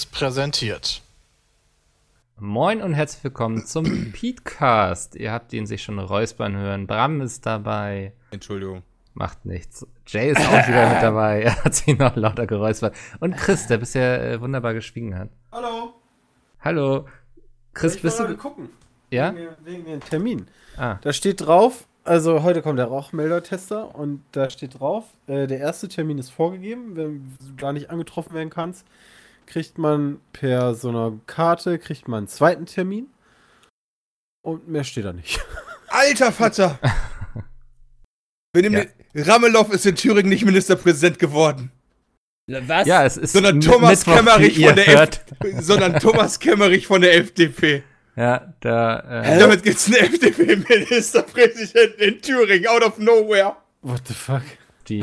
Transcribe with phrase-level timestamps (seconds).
[0.00, 1.02] Seriös präsentiert.
[2.38, 5.14] Moin und herzlich willkommen zum Petecast.
[5.14, 6.86] Ihr habt ihn sich schon räuspern hören.
[6.86, 8.12] Bram ist dabei.
[8.30, 8.82] Entschuldigung.
[9.12, 9.86] Macht nichts.
[10.06, 11.42] Jay ist auch wieder mit dabei.
[11.42, 12.96] Er hat sich noch lauter geräuspert.
[13.18, 15.28] Und Chris, der bisher äh, wunderbar geschwiegen hat.
[15.52, 15.94] Hallo.
[16.60, 17.06] Hallo.
[17.74, 18.36] Chris, ich bist du.
[18.36, 18.70] gucken.
[19.10, 19.34] Ja?
[19.34, 20.46] Wegen, wegen dem Termin.
[20.78, 20.96] Ah.
[21.02, 25.88] Da steht drauf, also heute kommt der Rauchmelder-Tester und da steht drauf, äh, der erste
[25.88, 26.96] Termin ist vorgegeben.
[26.96, 28.86] Wenn du da nicht angetroffen werden kannst,
[29.50, 33.08] kriegt man per so einer Karte, kriegt man einen zweiten Termin.
[34.42, 35.40] Und mehr steht da nicht.
[35.88, 36.78] Alter Vater!
[38.54, 39.24] Wir nehmen Ja.
[39.24, 41.72] Ramelow ist in Thüringen nicht Ministerpräsident geworden,
[42.46, 42.86] Was?
[42.86, 45.24] Ja, es ist sondern Thomas Mittwoch, Kemmerich von der hört.
[45.40, 47.82] F sondern Thomas Kemmerich von der FDP.
[48.14, 49.22] Ja, da.
[49.22, 53.56] Äh, Damit gibt's einen FDP-Ministerpräsidenten in Thüringen, out of nowhere.
[53.82, 54.42] What the fuck?
[54.88, 55.00] die,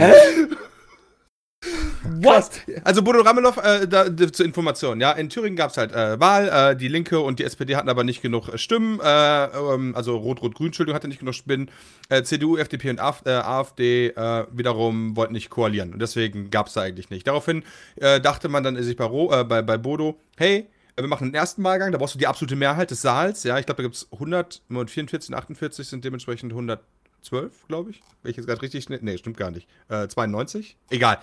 [2.22, 2.52] Krass.
[2.84, 6.76] Also Bodo Ramelow, äh, da, zur Information, ja, in Thüringen gab's halt äh, Wahl, äh,
[6.76, 10.68] die Linke und die SPD hatten aber nicht genug äh, Stimmen, äh, ähm, also Rot-Rot-Grün,
[10.68, 11.70] Entschuldigung, hatte nicht genug Stimmen,
[12.10, 14.14] äh, CDU, FDP und AF, AfD
[14.52, 17.28] wiederum wollten nicht koalieren und deswegen gab's da eigentlich nicht.
[17.28, 17.64] Daraufhin
[17.98, 19.08] dachte man dann sich bei,
[19.44, 22.92] bei, bei Bodo, hey, wir machen den ersten Wahlgang, da brauchst du die absolute Mehrheit
[22.92, 27.92] des Saals, ja, ich glaube, da gibt's 100, 44 und 48 sind dementsprechend 112, glaube
[27.92, 31.20] ich, wenn ich jetzt gerade richtig schnell, nee, stimmt gar nicht, äh, 92, egal.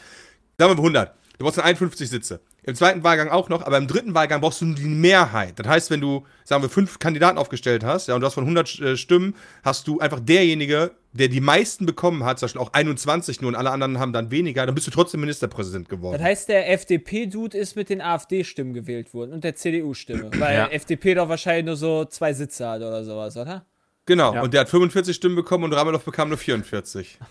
[0.58, 1.14] Sagen wir mal 100.
[1.38, 2.40] Du brauchst dann 51 Sitze.
[2.62, 5.58] Im zweiten Wahlgang auch noch, aber im dritten Wahlgang brauchst du die Mehrheit.
[5.58, 8.44] Das heißt, wenn du, sagen wir, fünf Kandidaten aufgestellt hast, ja, und du hast von
[8.44, 12.72] 100 äh, Stimmen, hast du einfach derjenige, der die meisten bekommen hat, zum Beispiel auch
[12.72, 16.16] 21 nur und alle anderen haben dann weniger, dann bist du trotzdem Ministerpräsident geworden.
[16.18, 20.30] Das heißt, der FDP-Dude ist mit den AfD-Stimmen gewählt worden und der CDU-Stimme.
[20.38, 20.68] Weil Ja.
[20.68, 23.66] FDP doch wahrscheinlich nur so zwei Sitze hat oder sowas, oder?
[24.06, 24.34] genau.
[24.34, 24.42] Ja.
[24.42, 27.18] Und der hat 45 Stimmen bekommen und Ramelow bekam nur 44.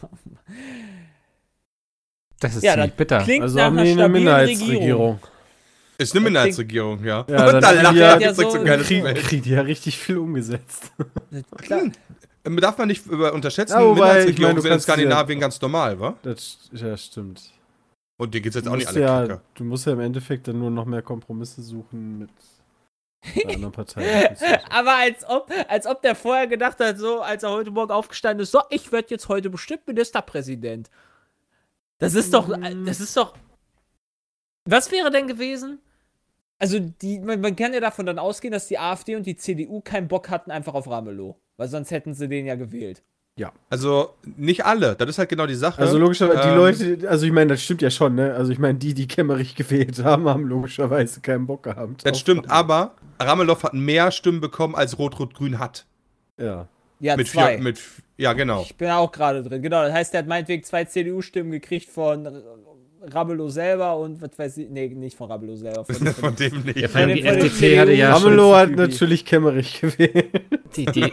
[2.44, 3.20] das ist Ja, ziemlich das bitter.
[3.24, 4.78] klingt Also nach haben einer die eine Minderheitsregierung.
[4.80, 5.20] Regierung.
[5.98, 7.06] Ist eine Das Minderheitsregierung, ja.
[7.06, 10.92] Ja, und dann da haben lacht er, ja- so so- kriegt ja richtig viel umgesetzt.
[11.58, 11.82] Klar.
[12.46, 16.16] Ähm, Darf man nicht über- unterschätzen, Ja, Minderheitsregierungen sind in Skandinavien ganz normal, wa?
[16.24, 17.42] Das, ja, stimmt.
[18.18, 19.42] Und die geht's jetzt auch nicht alle ja, kacke.
[19.56, 22.30] du musst ja im Endeffekt dann nur noch mehr Kompromisse suchen mit
[23.56, 24.36] anderen Partei.
[24.70, 28.44] Aber als ob, als ob der vorher gedacht hat, so, als er heute Morgen aufgestanden
[28.44, 30.90] ist, so, ich werde jetzt heute bestimmt Ministerpräsident.
[32.04, 32.86] Das ist doch, Mm.
[32.86, 33.34] das ist doch.
[34.66, 35.80] Was wäre denn gewesen?
[36.60, 39.82] Also, die, man, man kann ja davon dann ausgehen, dass die AfD und die CDU
[39.82, 41.36] keinen Bock hatten einfach auf Ramelow.
[41.58, 43.04] Weil sonst hätten sie den ja gewählt.
[43.70, 45.82] Also nicht alle, das ist halt genau die Sache.
[45.82, 48.36] Also logischerweise, die Ähm, Leute, also ich meine, das stimmt ja schon, ne?
[48.36, 52.06] Also ich meine, die, die Kämmerich gewählt haben, haben logischerweise keinen Bock gehabt.
[52.06, 52.54] Das stimmt, Ramelow.
[52.56, 55.88] aber Ramelow hat mehr Stimmen bekommen, als Rot-Rot-Grün hat.
[56.40, 56.68] Ja.
[57.04, 57.56] Ja, mit zwei.
[57.56, 57.82] Vier, mit,
[58.16, 58.62] ja, genau.
[58.62, 59.62] Ich bin auch gerade drin.
[59.62, 62.26] Genau, das heißt, der hat meinetwegen zwei CDU-Stimmen gekriegt von
[63.02, 64.70] Ramelow selber und was weiß ich.
[64.70, 65.84] Nee, nicht von Ramelow selber.
[65.84, 66.80] Von, Von von, dem nicht.
[66.80, 70.30] Ja, von die von FDP hatte ja schon, Ramelow hat natürlich Kämmerich gewählt.
[70.78, 71.12] die, die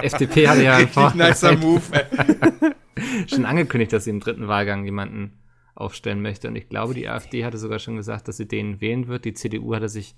[0.00, 1.82] FDP hatte ja Richtig nicer Move.
[1.92, 3.26] ey.
[3.28, 5.38] schon angekündigt, dass sie im dritten Wahlgang jemanden
[5.74, 6.48] aufstellen möchte.
[6.48, 9.26] Und ich glaube, die AfD hatte sogar schon gesagt, dass sie den wählen wird.
[9.26, 10.14] Die CDU hatte sich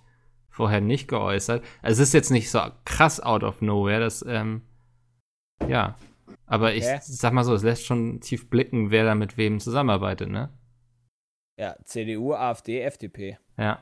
[0.48, 1.64] vorher nicht geäußert.
[1.82, 4.62] Also es ist jetzt nicht so krass out of nowhere, das, ähm,
[5.66, 5.96] ja.
[6.46, 6.98] Aber ich Hä?
[7.02, 10.50] sag mal so, es lässt schon tief blicken, wer da mit wem zusammenarbeitet, ne?
[11.60, 13.36] ja, CDU, AfD, FDP.
[13.56, 13.80] Ja.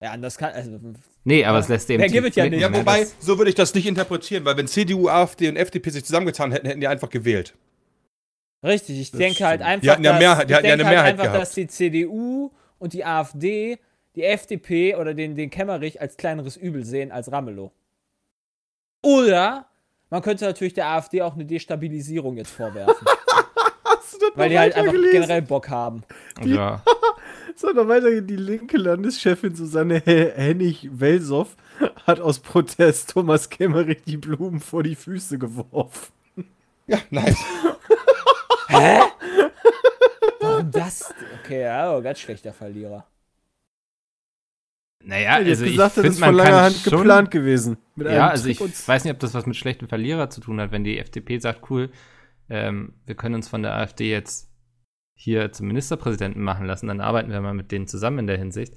[0.00, 0.52] Ja, anders kann.
[0.52, 0.78] Also,
[1.24, 1.62] Nee, aber Ja.
[1.64, 2.62] es lässt eben Wer tief gibt es ja blicken, nicht.
[2.62, 2.78] Ja, ne?
[2.78, 6.52] wobei, so würde ich das nicht interpretieren, weil wenn CDU, AfD und FDP sich zusammengetan
[6.52, 7.54] hätten, hätten die einfach gewählt.
[8.64, 9.82] richtig, ich Das denke halt einfach.
[9.82, 11.42] Die hatten ja dass- Mehrheit- die ich hatten ja eine Mehrheit halt einfach, gehabt.
[11.42, 13.78] dass die CDU und die AfD
[14.14, 17.72] die FDP oder den, den Kämmerich als kleineres Übel sehen als Ramelow.
[19.04, 19.67] Oder
[20.10, 22.94] man könnte natürlich der AfD auch eine Destabilisierung jetzt vorwerfen.
[23.84, 25.12] Hast du das weil noch die halt einfach weitergelesen?
[25.20, 26.02] generell Bock haben.
[26.44, 26.82] ja.
[27.56, 31.48] So, noch weiter die linke Landeschefin Susanne He- Hennig-Welsow
[32.06, 36.12] hat aus Protest Thomas Kämmerich die Blumen vor die Füße geworfen.
[36.86, 37.36] Ja, nice.
[38.68, 39.00] Hä?
[40.40, 41.12] Warum das?
[41.42, 43.04] Okay, ja, aber ganz schlechter Verlierer.
[45.04, 47.78] Naja, also ich gesagt, das finde, ist von langer Hand schon, geplant gewesen.
[47.96, 50.72] Ja, also Trick ich weiß nicht, ob das was mit schlechten Verlierer zu tun hat,
[50.72, 51.90] wenn die FDP sagt, cool,
[52.50, 54.50] ähm, wir können uns von der AfD jetzt
[55.16, 58.74] hier zum Ministerpräsidenten machen lassen, dann arbeiten wir mal mit denen zusammen in der Hinsicht.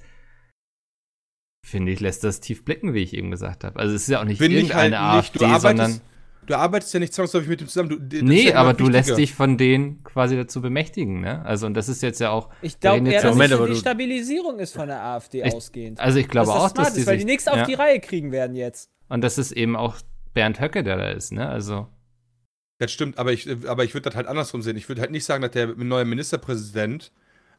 [1.66, 3.80] Finde ich, lässt das tief blicken, wie ich eben gesagt habe.
[3.80, 5.42] Also es ist ja auch nicht Bin ich halt irgendeine nicht.
[5.42, 6.02] AfD, sondern
[6.52, 8.10] du arbeitest ja nicht zwangsläufig mit dem zusammen.
[8.10, 8.98] Du, nee, ja aber du wichtiger.
[9.00, 11.44] lässt dich von denen quasi dazu bemächtigen, ne?
[11.46, 13.68] Also und das ist jetzt ja auch, Ich glaube eher, dass es Moment, eine aber
[13.70, 16.00] du- Stabilisierung ist von der AfD Ich- ausgehend.
[16.00, 17.66] also ich glaube dass das auch, dass die ist, weil sich, die nichts auf ja.
[17.66, 18.90] die Reihe kriegen werden jetzt.
[19.10, 19.96] und das ist eben auch
[20.34, 21.48] Bernd Höcke, der da ist, ne?
[21.50, 21.88] Also
[22.78, 24.78] Das stimmt, aber ich, aber ich würde das halt andersrum sehen.
[24.78, 27.12] Ich würde halt nicht sagen, dass der neue Ministerpräsident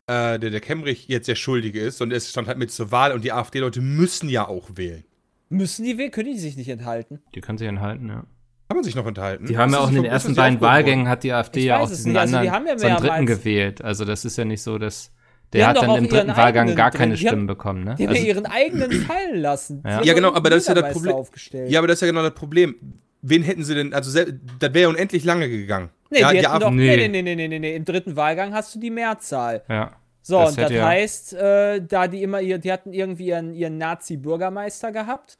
[0.08, 3.12] äh, der, der Kemmerich jetzt der Schuldige ist, sondern es stand halt mit zur Wahl
[3.12, 5.04] und die AfD-Leute müssen ja auch wählen.
[5.48, 6.10] Müssen die wählen?
[6.10, 7.20] Können die sich nicht enthalten?
[7.34, 8.24] Die können sich enthalten, ja.
[8.72, 9.44] Kann man sich noch enthalten?
[9.46, 10.60] Die haben Ist ja auch in den ersten das nicht beiden?
[10.60, 12.20] Wahlgängen hat die AfD Ich ja auch es diesen nicht.
[12.20, 13.84] Also die anderen, haben ja so einen dritten gewählt.
[13.84, 15.10] Also das ist ja nicht so, dass
[15.52, 16.98] der hat dann im dritten Wahlgang gar drin.
[16.98, 17.94] keine Die haben- Stimmen bekommen, ne?
[17.98, 19.82] Die haben ja Also, ihren eigenen fallen lassen.
[19.86, 20.02] Ja.
[20.02, 21.12] Ja, genau, aber das ist ja das Problem.
[21.14, 21.70] Aufgestellt.
[21.70, 22.74] Ja, aber das ist ja genau das Problem.
[23.20, 24.26] Wen hätten sie denn, also das
[24.72, 25.90] wäre ja unendlich lange gegangen.
[26.10, 26.96] nee, ja, die hätten doch, nee.
[26.96, 27.08] Nee.
[27.08, 29.62] Nee, nee, nee, nee, nee, Im dritten Wahlgang hast du die Mehrzahl.
[29.68, 29.92] ja.
[30.24, 33.76] So, Das und das heißt, äh, da die immer ihr, die hatten irgendwie ihren, ihren
[33.78, 35.38] Nazi-Bürgermeister gehabt.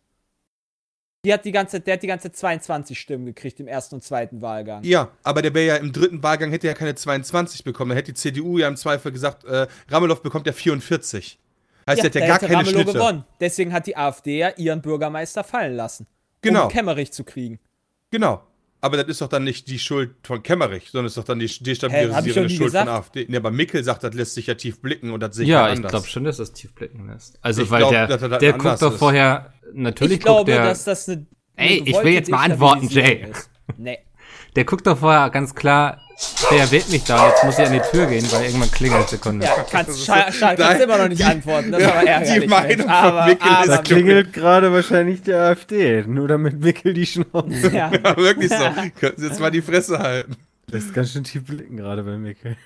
[1.24, 4.42] Die hat die ganze, der hat die ganze 22 Stimmen gekriegt im ersten und zweiten
[4.42, 4.82] Wahlgang.
[4.82, 7.90] Ja, aber der wäre ja im dritten Wahlgang, hätte ja keine 22 bekommen.
[7.90, 11.38] Dann hätte die CDU ja im Zweifel gesagt, äh, Ramelow bekommt ja 44.
[11.88, 12.92] Heißt, der hat ja da gar hätte keine Ramelow Schnitte.
[12.98, 13.24] gewonnen.
[13.40, 16.06] Deswegen hat die AfD ja ihren Bürgermeister fallen lassen.
[16.40, 16.64] Genau.
[16.64, 17.60] Um Kemmerich zu kriegen.
[18.10, 18.42] Genau.
[18.80, 21.44] Aber das ist doch dann nicht die Schuld von Kemmerich, sondern ist doch dann die
[21.44, 22.88] ich destabilisierende Schuld gesagt.
[22.88, 23.26] von AfD.
[23.28, 25.62] Ne, aber Mickel sagt, das lässt sich ja tief blicken und das sehe ich Ja,
[25.62, 25.92] halt ich anders.
[25.92, 27.38] glaube schon, dass das tief blicken lässt.
[27.42, 28.98] Also, Ich weil glaub, der, er da der anders guckt doch ist.
[28.98, 31.26] vorher, natürlich ich glaube, der, dass das eine.
[31.56, 33.26] eine Ey, ich will jetzt mal antworten, Jay.
[33.30, 33.50] ist.
[33.76, 33.98] Nee.
[34.56, 35.98] der guckt doch vorher ganz klar,
[36.50, 37.28] wer wählt mich da?
[37.28, 39.46] Jetzt muss ich an die Tür gehen, weil irgendwann klingelt Sekunde.
[39.46, 41.72] Ja, kannst, scha scha kannst immer noch nicht antworten.
[41.72, 42.42] Das ist ja, aber ärgerlich.
[42.42, 42.82] die Meinung Mensch.
[42.82, 47.06] von aber, Mikkel ist Da aber, klingelt gerade wahrscheinlich der AfD, nur damit Mickel die
[47.06, 47.70] Schnauze.
[47.72, 47.90] ja.
[48.02, 48.64] Ja, wirklich so.
[48.98, 50.36] Könnten Sie jetzt mal die Fresse halten.
[50.68, 52.56] Das ist ganz schön tief blicken gerade bei Mickel.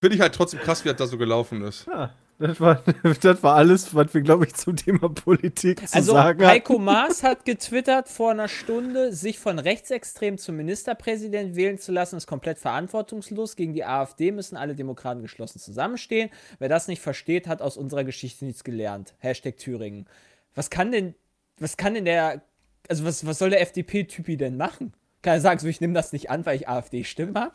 [0.00, 1.86] Finde ich halt trotzdem krass, wie das da so gelaufen ist.
[1.86, 2.10] Ja,
[2.42, 2.82] das war,
[3.20, 6.84] das war alles, was wir, glaube ich, zum Thema Politik zu Also sagen Heiko hatten.
[6.86, 12.26] Maas hat getwittert vor einer Stunde, sich von Rechtsextrem zum Ministerpräsident wählen zu lassen, ist
[12.26, 13.54] komplett verantwortungslos.
[13.56, 16.30] Gegen die AfD müssen alle Demokraten geschlossen zusammenstehen.
[16.58, 19.14] Wer das nicht versteht, hat aus unserer Geschichte nichts gelernt.
[19.18, 20.06] Hashtag Thüringen.
[20.54, 21.14] Was kann denn,
[21.58, 22.42] was kann denn der,
[22.88, 24.94] also was, was soll der FDP-Typi denn machen?
[25.22, 27.52] Kann er sagen, so ich nehme das nicht an, weil ich AfD-Stimmen habe?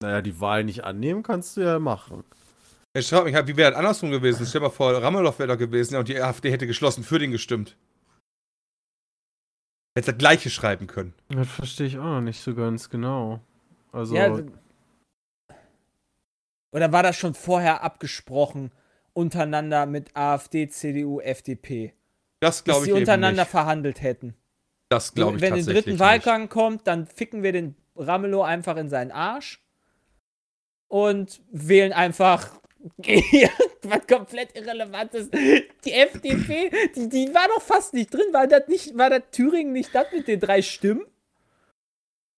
[0.00, 2.24] Naja, die Wahl nicht annehmen kannst du ja machen.
[2.98, 4.46] Ich frage mich halt, wie wäre das andersrum gewesen?
[4.46, 7.18] Stell dir mal vor, Ramelow wäre da gewesen ja, und die AfD hätte geschlossen für
[7.18, 7.76] den gestimmt.
[9.96, 11.14] Hätte das gleiche schreiben können.
[11.28, 13.40] Das verstehe ich auch noch nicht so ganz genau.
[13.92, 14.42] Also, Ja,
[16.70, 18.72] oder war das schon vorher abgesprochen
[19.12, 21.94] untereinander mit AfD, CDU, FDP?
[22.40, 23.50] Das dass glaube sie ich eben untereinander nicht.
[23.50, 24.34] verhandelt hätten.
[24.88, 28.76] Das glaube ich Wenn der tatsächlich dritten Wahlgang kommt, dann ficken wir den Ramelow einfach
[28.76, 29.62] in seinen Arsch
[30.88, 32.60] und wählen einfach
[33.82, 35.30] was komplett Irrelevantes.
[35.30, 38.26] Die FDP, die, die war doch fast nicht drin.
[38.32, 41.04] War das nicht, war das Thüringen nicht das mit den drei Stimmen?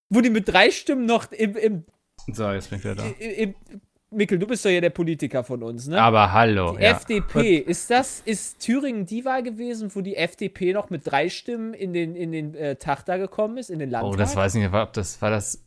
[0.09, 1.85] Wo die mit drei Stimmen noch im, im,
[2.33, 3.05] So, jetzt bin ich wieder da.
[3.19, 3.81] im, im
[4.13, 6.01] Mikkel, du bist doch ja der Politiker von uns, ne?
[6.03, 6.91] Aber hallo, Die ja.
[6.93, 11.75] FDP, ist das, ist Thüringen die Wahl gewesen, wo die FDP noch mit drei Stimmen
[11.75, 14.13] in den, in den äh, Tag da gekommen ist, in den Landtag?
[14.13, 15.63] Oh, das weiß ich nicht, ob das war das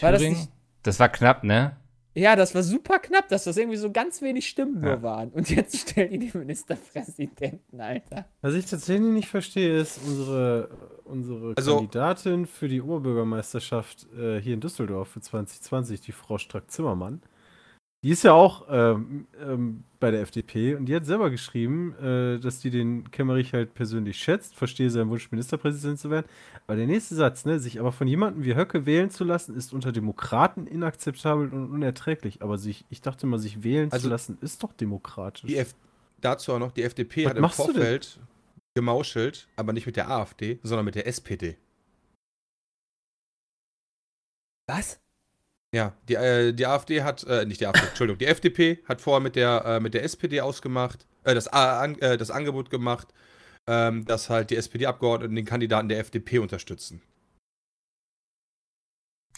[0.00, 0.48] War das Thüringen?
[0.82, 1.76] das war knapp, ne?
[2.16, 5.02] Ja, das war super knapp, dass das irgendwie so ganz wenig Stimmen nur Ja.
[5.02, 5.28] waren.
[5.30, 8.24] Und jetzt stellen die den Ministerpräsidenten, Alter.
[8.40, 10.70] was ich tatsächlich nicht verstehe, ist unsere,
[11.04, 17.20] unsere Also- Kandidatin für die Oberbürgermeisterschaft äh, hier in Düsseldorf für 2020, die Frau Strack-Zimmermann.
[18.06, 22.38] Die ist ja auch ähm, ähm, bei der FDP und die hat selber geschrieben, äh,
[22.38, 26.26] dass die den Kemmerich halt persönlich schätzt, verstehe seinen Wunsch, Ministerpräsident zu werden.
[26.68, 29.74] Aber der nächste Satz, ne, sich aber von jemandem wie Höcke wählen zu lassen, ist
[29.74, 32.42] unter Demokraten inakzeptabel und unerträglich.
[32.42, 35.48] Aber sich, ich dachte mal, sich wählen Also- zu lassen, ist doch demokratisch.
[35.50, 35.74] Die F
[36.20, 37.48] dazu auch noch, die FDP Was hat im?
[37.50, 38.20] Vorfeld
[38.76, 41.56] gemauschelt, aber nicht mit der AfD, sondern mit der SPD.
[44.68, 45.00] Was?
[45.74, 49.20] Ja, die, äh, die AfD hat, äh, nicht die AfD, Entschuldigung, die FDP hat vorher
[49.20, 53.08] mit der, äh, mit der SPD ausgemacht, äh, das, an, äh, das Angebot gemacht,
[53.66, 57.02] ähm, dass halt die SPD-Abgeordneten den Kandidaten der FDP unterstützen.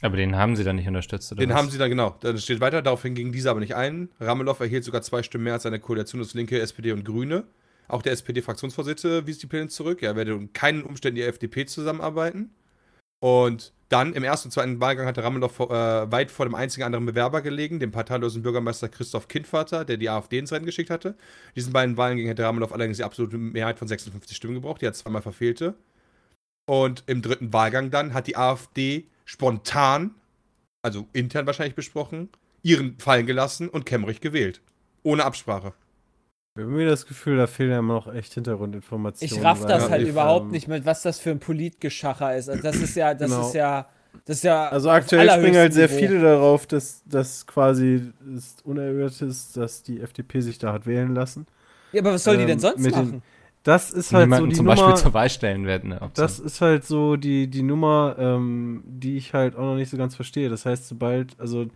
[0.00, 1.56] Aber den haben sie dann nicht unterstützt, oder Den was?
[1.56, 4.10] haben sie dann, genau, dann steht weiter, daraufhin gingen diese aber nicht ein.
[4.20, 7.44] Ramelow erhielt sogar zwei Stimmen mehr als seine Koalition aus Linke, SPD und Grüne.
[7.88, 10.02] Auch der SPD-Fraktionsvorsitzende wies die Pläne zurück.
[10.02, 12.50] Er werde unter keinen Umständen die FDP zusammenarbeiten.
[13.20, 17.06] Und dann im ersten und zweiten Wahlgang hatte Ramelow äh, weit vor dem einzigen anderen
[17.06, 21.08] Bewerber gelegen, dem parteilosen Bürgermeister Christoph Kindvater, der die AfD ins Rennen geschickt hatte.
[21.08, 24.86] In diesen beiden Wahlgängen hätte Ramelow allerdings die absolute Mehrheit von 56 Stimmen gebraucht, die
[24.86, 25.74] er zweimal verfehlte.
[26.66, 30.14] Und im dritten Wahlgang dann hat die AfD spontan,
[30.82, 32.28] also intern wahrscheinlich besprochen,
[32.62, 34.60] ihren fallen gelassen und Kemmerich gewählt.
[35.02, 35.72] Ohne Absprache.
[36.56, 39.36] Ich habe mir das Gefühl, da fehlen ja immer noch echt Hintergrundinformationen.
[39.36, 42.48] Ich raff das halt ich, überhaupt ähm, nicht mit, was das für ein Politgeschacher ist.
[42.48, 43.46] Also das ist ja, das Genau.
[43.46, 43.86] ist ja,
[44.24, 44.68] das ist ja.
[44.68, 50.00] Also aktuell springen halt sehr viele darauf, dass das quasi es unerhört ist, dass die
[50.00, 51.46] FDP sich da hat wählen lassen.
[51.92, 53.22] Ja, aber was soll die denn ähm, sonst mit den- machen?
[53.64, 54.76] Das ist halt Niemanden so die zum Nummer.
[54.76, 55.90] Beispiel zur Wahl stellen werden.
[55.90, 56.00] Ne?
[56.14, 59.96] das ist halt so die, die Nummer, ähm, die ich halt auch noch nicht so
[59.98, 60.48] ganz verstehe.
[60.48, 61.66] Das heißt, sobald, also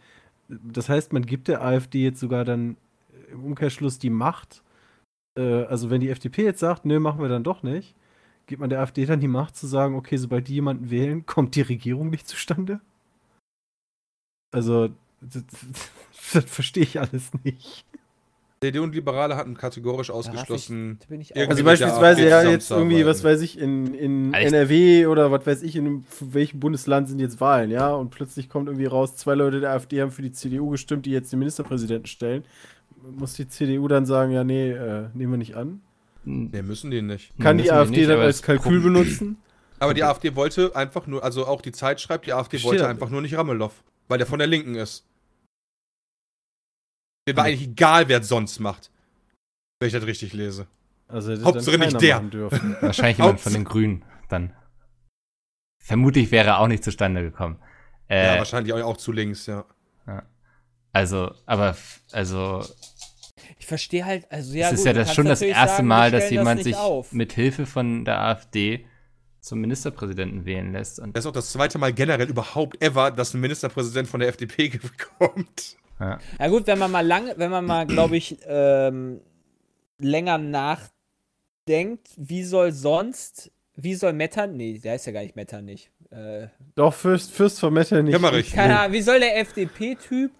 [0.48, 2.76] das heißt, man gibt der AfD jetzt sogar dann
[3.32, 4.62] im Umkehrschluss die Macht.
[5.38, 7.94] Äh, also wenn die FDP jetzt sagt, nö, machen wir dann doch nicht,
[8.46, 11.56] gibt man der AfD dann die Macht zu sagen, okay, sobald die jemanden wählen, kommt
[11.56, 12.80] die Regierung nicht zustande?
[14.52, 15.44] Also, das,
[16.32, 17.84] das verstehe ich alles nicht.
[18.62, 20.98] CDU und Liberale hatten kategorisch ausgeschlossen.
[21.00, 21.34] Da bin ich.
[21.34, 24.52] Irgendwie Also beispielsweise ja jetzt irgendwie, was weiß ich, in, in Echt?
[24.52, 27.92] NRW oder was weiß ich, in welchem Bundesland sind jetzt Wahlen, ja?
[27.92, 31.10] Und plötzlich kommt irgendwie raus, zwei Leute der AfD haben für die CDU gestimmt, die
[31.10, 32.44] jetzt den Ministerpräsidenten stellen.
[33.02, 35.82] Muss die CDU dann sagen, ja, nee, äh, nehmen wir nicht an?
[36.24, 37.32] Nee, müssen die nicht.
[37.40, 39.38] Kann die AfD nicht, dann als das Kalkül benutzen?
[39.80, 42.86] Aber die AfD wollte einfach nur, also auch die Zeit schreibt, die AfD Steht wollte
[42.86, 43.72] einfach nur nicht Ramelow,
[44.06, 45.04] weil der von der Linken ist.
[47.26, 48.90] Mir war eigentlich egal, wer es sonst macht.
[49.80, 50.68] Wenn ich das richtig lese.
[51.08, 52.22] Also Hauptsache nicht der.
[52.80, 54.52] Wahrscheinlich jemand von den Grünen dann.
[55.82, 57.58] Vermutlich wäre er auch nicht zustande gekommen.
[58.08, 59.64] Äh, ja, wahrscheinlich auch, zu links, ja.
[60.92, 61.76] also, aber,
[62.12, 62.64] also,
[63.62, 66.10] Ich verstehe halt, also ja, es ist gut, ja das schon das erste sagen, Mal,
[66.10, 67.12] dass jemand das sich auf.
[67.12, 68.84] mit Hilfe von der AfD
[69.38, 70.98] zum Ministerpräsidenten wählen lässt.
[70.98, 74.30] Und Das ist auch das zweite Mal generell überhaupt ever, dass ein Ministerpräsident von der
[74.30, 74.68] FDP
[75.18, 75.76] kommt.
[76.00, 76.18] ja.
[76.40, 79.20] Ja gut, wenn man mal lange, wenn man mal, glaube ich, ähm,
[79.98, 85.88] länger nachdenkt, wie soll sonst, wie soll Mettern, nee, der ist ja gar nicht Metternich.
[86.10, 88.12] Äh, Doch, Fürst, Fürst von Metternich.
[88.12, 88.52] Kemmerich.
[88.52, 90.32] keine Ahnung, wie soll der FDP-Typ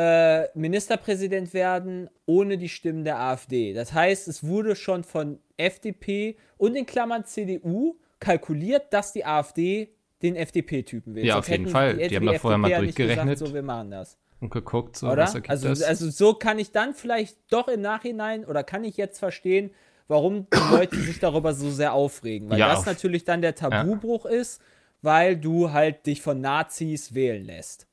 [0.00, 3.72] äh, Ministerpräsident werden ohne die Stimmen der AfD?
[3.74, 9.88] Das heißt, es wurde schon von FDP und in Klammern CDU kalkuliert, dass die AfD
[10.22, 11.26] den FDP-Typen wählt.
[11.26, 11.96] Ja, Sonst auf jeden Fall.
[11.96, 13.28] hätte Die haben da vorher mal ja durchgerechnet.
[13.30, 14.16] Gesagt, so, wir machen das.
[14.40, 15.32] und geguckt, so, oder?
[15.48, 15.82] Also, das?
[15.82, 19.70] also so kann ich dann vielleicht doch im Nachhinein oder kann ich jetzt verstehen,
[20.06, 22.48] warum die Leute sich darüber so sehr aufregen.
[22.50, 24.62] Weil Ja, das auf- natürlich dann der Tabubruch ist,
[25.02, 27.87] weil du halt dich von Nazis wählen lässt.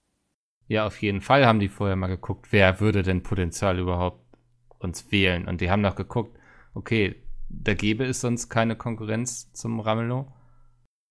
[0.67, 4.22] Ja, auf jeden Fall haben die vorher mal geguckt, wer würde denn potenziell überhaupt
[4.79, 5.48] uns wählen.
[5.48, 6.38] Und die haben noch geguckt,
[6.74, 7.15] okay,
[7.50, 10.31] da gäbe es sonst keine Konkurrenz zum Ramelow.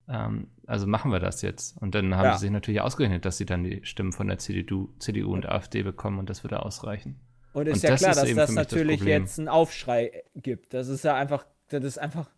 [0.09, 1.81] Ähm, also machen wir das jetzt.
[1.81, 2.33] Und dann haben Ja.
[2.33, 5.83] sie sich natürlich ausgerechnet, dass sie dann die Stimmen von der CDU, CDU und AfD
[5.83, 7.21] bekommen und das würde ausreichen.
[7.53, 9.23] Und ist Und ja das klar, ist dass das das natürlich Problem.
[9.23, 10.75] jetzt einen Aufschrei gibt.
[10.75, 12.29] Das ist ja einfach, das ist einfach,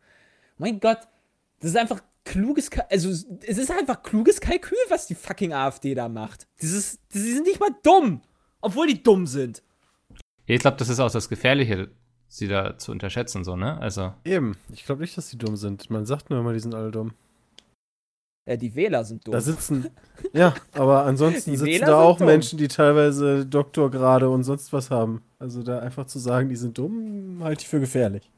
[0.58, 0.99] mein Gott,
[1.61, 6.09] das ist einfach kluges, also es ist einfach kluges Kalkül, was die fucking AfD da
[6.09, 6.47] macht.
[6.61, 8.21] Dieses, die sind nicht mal dumm,
[8.61, 9.62] obwohl die dumm sind.
[10.45, 11.88] Ich glaube, das ist auch das Gefährliche,
[12.28, 13.80] sie da zu unterschätzen, so, ne?
[13.80, 14.56] Also, Eben.
[14.73, 15.88] Ich glaube nicht, dass die dumm sind.
[15.88, 17.14] Man sagt nur immer, die sind alle dumm.
[18.49, 19.33] Ja, die Wähler sind dumm.
[19.33, 19.88] Da sitzen.
[20.33, 22.26] ja, aber ansonsten Die sitzen Wähler da auch dumm.
[22.28, 25.23] Menschen, die teilweise Doktorgrade und sonst was haben.
[25.38, 28.30] Also da einfach zu sagen, die sind dumm, halte ich für gefährlich.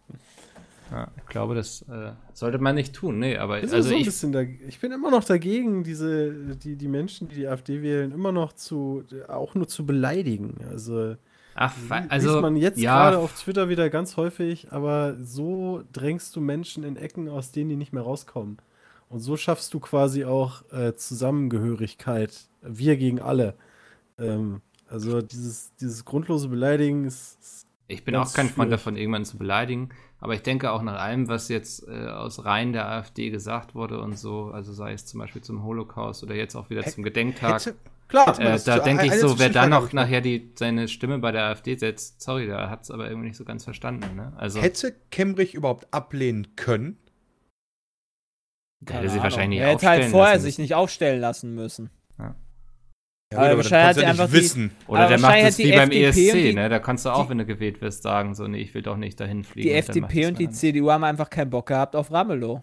[0.91, 3.95] Ja, ich glaube, das äh, sollte man nicht tun, nee, aber Ich bin, also so
[4.27, 8.13] ein ich, ich bin immer noch dagegen, diese, die, die Menschen, die die AfD wählen,
[8.13, 10.57] immer noch zu, auch nur zu beleidigen.
[10.71, 11.17] Also,
[11.55, 11.75] ach,
[12.09, 16.41] also liest man jetzt ja, gerade auf Twitter wieder ganz häufig, aber so drängst du
[16.41, 18.59] Menschen in Ecken, aus denen die nicht mehr rauskommen.
[19.11, 22.49] Und so schaffst du quasi auch äh, Zusammengehörigkeit.
[22.63, 23.55] Wir gegen alle.
[24.19, 29.25] Ähm, also dieses, dieses grundlose Beleidigen ist, ist Ich bin auch kein Freund davon, irgendwann
[29.25, 29.91] zu beleidigen.
[30.21, 34.01] Aber ich denke auch nach allem, was jetzt äh, aus Reihen der AfD gesagt wurde
[34.01, 37.65] und so, also sei es zum Beispiel zum Holocaust oder jetzt auch wieder zum Gedenktag,
[37.65, 37.77] Hätte,
[38.09, 41.45] klar, äh, da denke ich so, wer da noch nachher die, seine Stimme bei der
[41.45, 44.17] AfD setzt, sorry, der hat es aber irgendwie nicht so ganz verstanden.
[44.17, 44.33] Ne?
[44.37, 46.99] Also Hätte Kemmerich überhaupt ablehnen können?
[48.81, 51.91] der hätte sie wahrscheinlich Er nicht hätte halt vorher lassen sich nicht aufstellen lassen müssen.
[52.19, 52.35] Ja,
[53.35, 54.71] Aber das wahrscheinlich hat ja nicht einfach die- wissen.
[54.87, 56.69] Oder Aber der macht die wie beim FDP ESC, die- ne?
[56.71, 58.97] Da kannst du auch, die- wenn du gewählt wirst, sagen, so, nee, ich will doch
[58.97, 59.69] nicht dahin fliegen.
[59.69, 60.51] Die und FDP das und die.
[60.51, 62.63] CDU haben einfach keinen Bock gehabt auf Ramelow.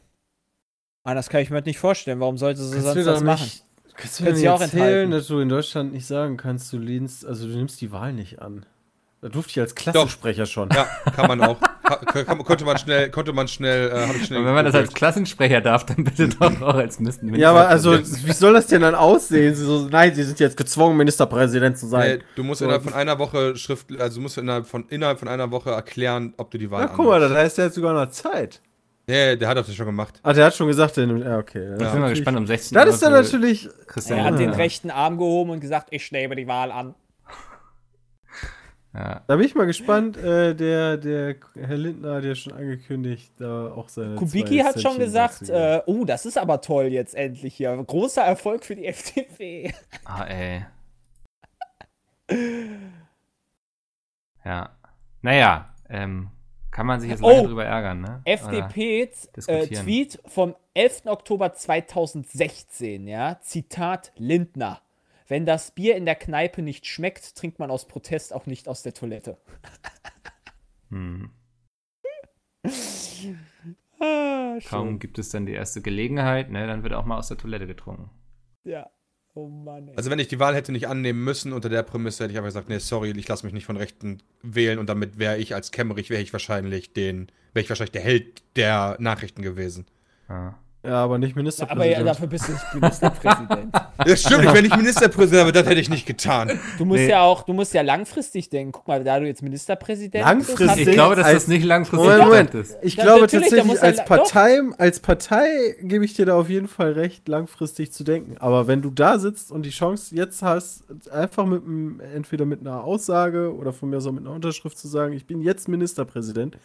[1.03, 2.19] Anders kann ich mir das nicht vorstellen.
[2.19, 3.43] Warum sollte sie Kannst sonst du das doch machen?
[3.43, 3.63] nicht,
[3.95, 5.11] kannst du mir nicht auch erzählen, enthalten.
[5.11, 8.41] dass du in Deutschland nicht sagen kannst, du lehnst, also du nimmst die Wahl nicht
[8.41, 8.65] an.
[9.21, 10.69] Da durfte ich als Klassensprecher schon.
[10.71, 11.59] Ja, kann man auch.
[11.85, 14.93] Konnte man schnell, konnte man schnell, äh, habe ich schnell Und wenn man das als.
[14.93, 17.33] Klassensprecher darf, dann bitte doch auch als Misten.
[17.35, 19.53] Ja, aber also, wie soll das denn dann aussehen?
[19.55, 22.17] Sie so, nein, sie sind jetzt gezwungen, Ministerpräsident zu sein.
[22.17, 22.65] Nee, du musst So.
[22.65, 26.33] innerhalb von einer Woche Schrift, also du musst innerhalb von, innerhalb von einer Woche erklären,
[26.37, 28.61] ob du die Wahl Na, guck mal, das heißt, der hat sogar noch Zeit.
[29.07, 30.19] Nee, der hat das schon gemacht.
[30.23, 31.73] Ah, der hat schon gesagt, der nimmt, ja, okay.
[31.79, 34.89] ich bin mal gespannt um 16 Das ist dann natürlich, Christian Er hat den rechten
[34.89, 36.95] Arm gehoben und gesagt, ich nehme die Wahl an.
[38.95, 39.21] Ja.
[39.27, 43.73] da bin ich mal gespannt, äh, der, der Herr Lindner hat ja schon angekündigt, da
[43.73, 47.75] auch seine Kubicki hat schon gesagt, äh, oh, das ist aber toll jetzt endlich hier.
[47.75, 49.73] Großer Erfolg für die FDP.
[50.05, 50.65] Ah, ey.
[54.45, 54.69] Ja.
[55.21, 56.29] Naja, ähm,
[56.71, 57.47] kann man sich jetzt lange Oh.
[57.47, 58.21] drüber ärgern, ne?
[58.25, 59.09] FDP
[59.47, 61.03] äh, vom 11.
[61.05, 64.81] Oktober 2016, ja, Zitat Lindner.
[65.27, 68.83] Wenn das Bier in der Kneipe nicht schmeckt, trinkt man aus Protest auch nicht aus
[68.83, 69.37] der Toilette.
[70.89, 71.31] Hm.
[73.97, 77.37] Ah, Kaum gibt es dann die erste Gelegenheit, ne, dann wird auch mal aus der
[77.37, 78.09] Toilette getrunken.
[78.65, 78.89] Ja.
[79.33, 79.87] Oh Mann.
[79.87, 79.97] Ey.
[79.97, 82.49] Also wenn ich die Wahl hätte nicht annehmen müssen, unter der Prämisse hätte ich einfach
[82.49, 85.71] gesagt, nee, sorry, ich lasse mich nicht von Rechten wählen und damit wäre ich als
[85.71, 89.87] Kämmerich, wäre ich wahrscheinlich den, wäre ich wahrscheinlich der Held der Nachrichten gewesen.
[90.27, 90.55] Ah.
[90.85, 91.97] Ja, aber nicht aber Ministerpräsident.
[91.97, 93.75] ja, dafür bist du nicht Ministerpräsident.
[94.05, 96.59] Das stimmt, ich wäre nicht Ministerpräsident, aber das hätte ich nicht getan.
[96.77, 97.09] Du musst Nee.
[97.09, 98.73] ja auch, du musst ja langfristig denken.
[98.73, 100.57] Guck mal, da du jetzt Ministerpräsident Langfristig?
[100.57, 102.53] bist, hast Ich glaube, dass das nicht langfristig Moment, Moment.
[102.55, 102.77] ist.
[102.81, 106.91] Ich Ja, glaube tatsächlich, als Partei, als Partei gebe ich dir da auf jeden Fall
[106.91, 108.35] recht, langfristig zu denken.
[108.39, 112.59] Aber wenn du da sitzt und die Chance jetzt hast, einfach mit einem, entweder mit
[112.59, 115.67] einer Aussage oder von mir aus auch mit einer Unterschrift zu sagen, ich bin jetzt
[115.69, 116.57] Ministerpräsident,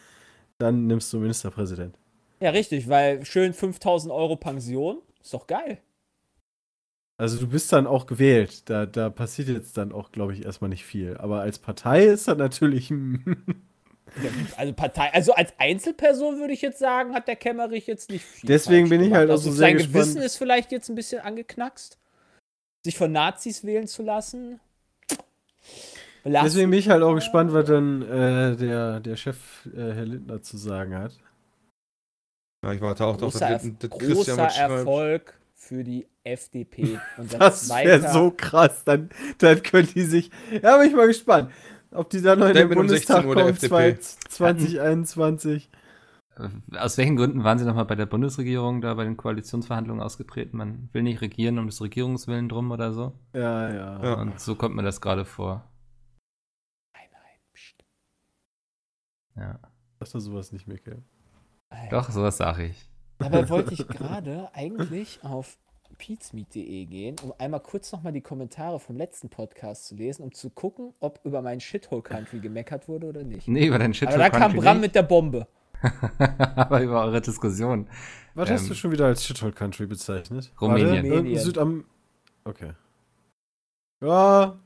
[0.58, 1.94] dann nimmst du Ministerpräsident.
[2.40, 5.78] Ja, richtig, weil schön 5000 Euro Pension ist doch geil.
[7.18, 8.70] Also du bist dann auch gewählt.
[8.70, 11.18] Da, da passiert jetzt dann auch, glaube ich, erstmal nicht viel.
[11.18, 12.92] Aber als Partei ist das natürlich.
[14.56, 18.48] Also Partei, also als Einzelperson würde ich jetzt sagen, hat der Kämmerich jetzt nicht viel.
[18.48, 19.94] Deswegen bin ich halt auch also so sehr sein gespannt.
[19.94, 21.96] Gewissen ist vielleicht jetzt ein bisschen angeknackst.
[22.82, 24.58] Sich von Nazis wählen zu lassen.
[26.24, 26.44] Belassen.
[26.44, 30.42] Deswegen bin ich halt auch gespannt, was dann äh, der, der Chef, äh, Herr Lindner,
[30.42, 31.12] zu sagen hat.
[32.62, 34.36] Ja, ich warte auch großer, dass, Erf dass großer.
[34.38, 36.98] Erfolg für die FDP.
[37.16, 38.84] Und Das wäre so krass.
[38.84, 40.30] Dann, dann können die sich.
[40.62, 41.50] Ja, bin ich mal gespannt,
[41.90, 44.28] ob die dann noch in den Statement um 16 Bundestag der kommen, FDP.
[44.28, 45.70] 2021.
[46.76, 50.56] Aus welchen Gründen waren Sie nochmal bei der Bundesregierung da bei den Koalitionsverhandlungen ausgetreten?
[50.56, 53.12] Man will nicht regieren um des Regierungswillen drum oder so.
[53.34, 54.02] Ja, ja.
[54.02, 54.14] Ja.
[54.14, 55.70] Und so kommt mir das gerade vor.
[56.94, 57.84] Nein, nein, pst.
[59.36, 59.58] Ja.
[59.98, 61.02] Sag doch sowas nicht, Mikkel.
[61.70, 61.88] Alter.
[61.90, 62.88] Doch, sowas sage ich.
[63.18, 65.56] Dabei wollte ich gerade eigentlich auf
[65.98, 70.50] peatsmeet.de gehen, um einmal kurz nochmal die Kommentare vom letzten Podcast zu lesen, um zu
[70.50, 73.48] gucken, ob über meinen Shithole Country gemeckert wurde oder nicht.
[73.48, 75.46] Nee, über deinen Shit Aber da kam Bram mit der Bombe.
[76.56, 77.88] Aber über eure Diskussion.
[78.34, 80.52] Was Ähm, hast du schon wieder als Shithole Country bezeichnet?
[80.60, 81.10] Rumänien.
[81.10, 81.38] Warte.
[81.38, 81.84] Südam.
[82.44, 82.72] Okay.
[84.02, 84.58] Ja,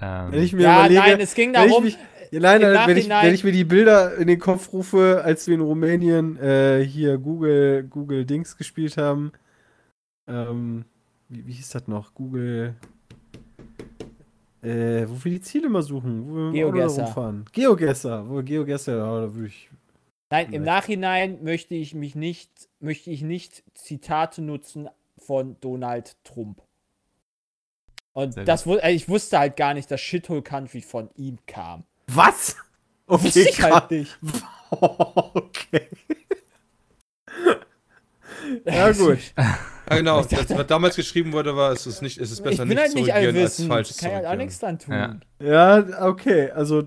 [0.00, 1.00] Ähm, wenn ich mir Ja, überlege.
[1.00, 1.98] nein, es ging darum, mich,
[2.34, 5.46] ja, nein, nein, wenn, ich, wenn ich mir die Bilder in den Kopf rufe, als
[5.46, 9.32] wir in Rumänien äh, hier Google, Google Dings gespielt haben.
[10.26, 10.84] Ähm,
[11.28, 12.14] wie, wie hieß das noch?
[12.14, 12.74] Google.
[14.62, 17.04] Äh, wo wir die Ziele mal suchen, wo wir Geogesser.
[17.04, 17.44] rumfahren.
[17.52, 19.70] Geogesser, wo Geogesser, ja, da würde ich.
[20.30, 20.62] Nein, im.
[20.62, 26.62] Nachhinein möchte ich mich nicht, möchte ich nicht Zitate nutzen von Donald Trump.
[28.14, 31.84] Und Sehr das äh, ich wusste halt gar nicht, dass Shithole Country von ihm kam.
[32.06, 32.56] Was?
[33.06, 34.18] Wusste Okay, ich halt nicht.
[34.70, 35.88] okay.
[38.64, 39.18] ja, gut.
[39.86, 42.64] Ah, genau, das, was damals geschrieben wurde, war, es ist, nicht, es ist Ich besser
[42.64, 44.94] nicht halt zu nicht regieren, als falsch Kann zu ja halt auch nichts dran tun.
[44.94, 45.16] Ja.
[45.38, 46.82] Ja, okay, also.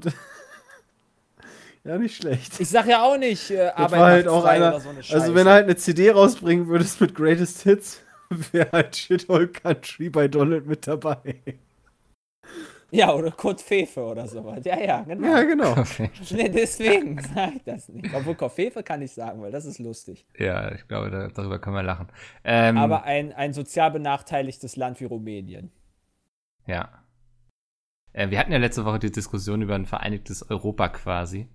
[1.84, 2.60] ja, nicht schlecht.
[2.60, 4.69] Ich sag ja auch nicht, äh, Arbeit war halt auch frei einer.
[4.69, 8.01] oder so eine Also, wenn er halt eine CD rausbringen würdest mit Greatest Hits,
[8.51, 11.36] wäre halt Shithole Country bei Donald mit dabei.
[12.89, 14.63] Ja, oder Kurt Fefe oder sowas.
[14.63, 15.28] Ja, ja, genau.
[15.28, 15.76] Ja, genau.
[16.32, 18.13] Nee, deswegen sag ich das nicht.
[18.15, 20.26] Obwohl Kurt Fefe kann ich sagen, weil das ist lustig.
[20.38, 22.08] Ja, ich glaube, da, darüber können wir lachen.
[22.45, 25.71] Ähm, Aber ein, ein sozial benachteiligtes Land wie Rumänien.
[26.65, 27.04] Ja.
[28.13, 31.50] Äh, wir hatten ja letzte Woche die Diskussion über ein vereinigtes Europa quasi.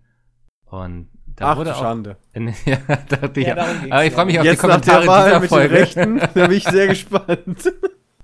[0.67, 1.81] Und da Ach, wurde auch.
[1.81, 2.17] Schande.
[2.35, 2.77] In, ja,
[3.09, 4.15] dachte ich, Ja, ging's aber ich ja.
[4.17, 5.69] freue mich auf Jetzt die nach der Kommentare Wahl dieser mit Folge.
[5.69, 7.73] den Rechten, da bin ich sehr gespannt.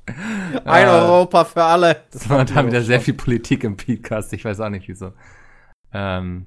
[0.64, 1.04] Ein Ah.
[1.04, 1.96] Europa für alle.
[2.12, 4.32] Das war da wieder sehr viel Politik im Podcast.
[4.32, 5.12] Ich weiß auch nicht wieso.
[5.92, 6.46] Ähm,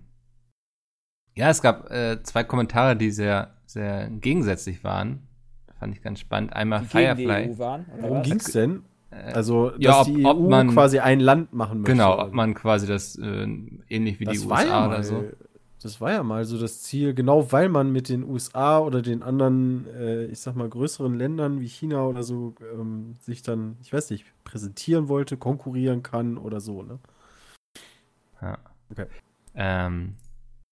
[1.36, 5.28] ja, es gab äh, zwei Kommentare, die sehr, sehr gegensätzlich waren.
[5.80, 6.54] Fand ich ganz spannend.
[6.54, 7.52] Einmal Die gegen die Firefly.
[7.54, 7.86] EU waren.
[7.98, 8.84] Oder Worum ging's denn?
[9.10, 11.92] Äh, Also, dass ja, ob- die ob EU man- quasi ein Land machen möchte.
[11.94, 13.48] genau, ob man quasi das äh,
[13.90, 15.24] ähnlich wie das die USA oder so.
[15.82, 19.24] Das war ja mal so das Ziel, genau weil man mit den USA oder den
[19.24, 23.92] anderen, äh, ich sag mal, größeren Ländern wie China oder so ähm, sich dann, ich
[23.92, 27.00] weiß nicht, präsentieren wollte, konkurrieren kann oder so, ne?
[28.42, 28.60] Ja.
[28.92, 29.08] Okay.
[29.56, 30.18] Ähm,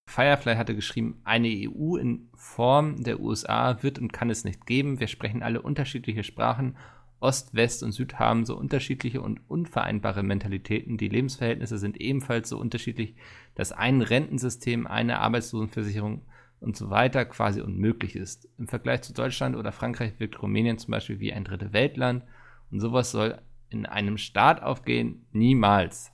[0.09, 4.99] Firefly hatte geschrieben, eine EU in Form der USA wird und kann es nicht geben.
[4.99, 6.75] Wir sprechen alle unterschiedliche Sprachen.
[7.19, 10.97] Ost, West und Süd haben so unterschiedliche und unvereinbare Mentalitäten.
[10.97, 13.15] Die Lebensverhältnisse sind ebenfalls so unterschiedlich,
[13.55, 16.21] dass ein Rentensystem, eine Arbeitslosenversicherung
[16.61, 18.47] und so weiter quasi unmöglich ist.
[18.57, 22.23] Im Vergleich zu Deutschland oder Frankreich wirkt Rumänien zum Beispiel wie ein dritte Weltland
[22.71, 26.11] und sowas soll in einem Staat aufgehen niemals.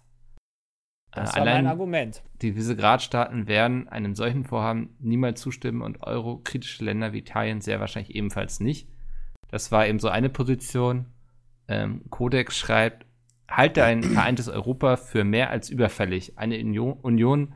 [1.14, 2.24] Das Äh, war mein Argument.
[2.42, 8.16] die Visegrad-Staaten werden einem solchen Vorhaben niemals zustimmen und eurokritische Länder wie Italien sehr wahrscheinlich
[8.16, 8.90] ebenfalls nicht.
[9.56, 11.06] Das war eben so eine Position.
[11.70, 13.06] Ähm, Codex schreibt,
[13.50, 16.38] halte ein vereintes Europa für mehr als überfällig.
[16.38, 17.54] Eine Union,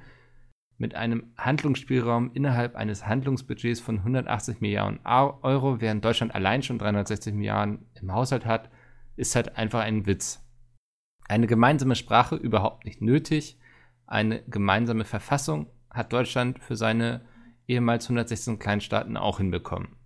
[0.77, 7.33] mit einem Handlungsspielraum innerhalb eines Handlungsbudgets von 180 Milliarden Euro, während Deutschland allein schon 360
[7.33, 8.69] Milliarden im Haushalt hat,
[9.17, 10.41] ist halt einfach ein Witz.
[11.27, 13.59] Eine gemeinsame Sprache überhaupt nicht nötig.
[14.07, 17.25] Eine gemeinsame Verfassung hat Deutschland für seine
[17.67, 19.97] ehemals 116 Kleinstaaten auch hinbekommen.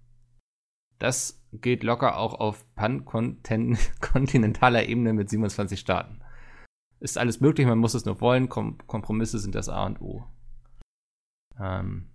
[0.97, 6.19] Das geht locker auch auf pankontinentaler Ebene mit 27 Staaten.
[6.99, 8.49] Ist alles möglich, man muss es nur wollen.
[8.49, 10.25] Kom Kompromisse sind das A und O.
[11.59, 12.09] Ähm,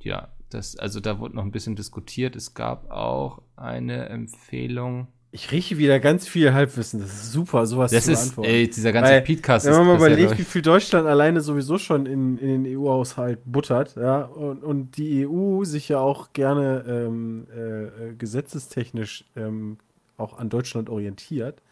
[0.00, 2.34] ja, das, also da wurde noch ein bisschen diskutiert.
[2.34, 5.08] Es gab auch eine Empfehlung.
[5.32, 7.00] Ich rieche wieder ganz viel Halbwissen.
[7.00, 8.50] Das ist super, sowas Das zu ist, beantworten.
[8.50, 11.78] ey, dieser ganze Weil, Podcast Wenn man mal ja, überlegt, wie viel Deutschland alleine sowieso
[11.78, 16.84] schon in, in den EU-Haushalt buttert, ja, und, und die EU sich ja auch gerne
[16.88, 19.78] ähm, äh, äh, gesetzestechnisch ähm,
[20.16, 21.62] auch an Deutschland orientiert,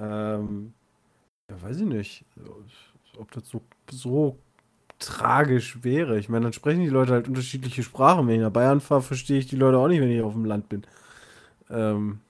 [0.00, 0.72] ähm,
[1.48, 2.24] ja, weiß ich nicht,
[3.18, 4.36] ob das so, so
[4.98, 6.18] tragisch wäre.
[6.18, 8.26] Ich meine, dann sprechen die Leute halt unterschiedliche Sprachen.
[8.26, 10.44] Wenn ich nach Bayern fahre, verstehe ich die Leute auch nicht, wenn ich auf dem
[10.44, 10.82] Land bin.
[11.70, 12.20] Ähm,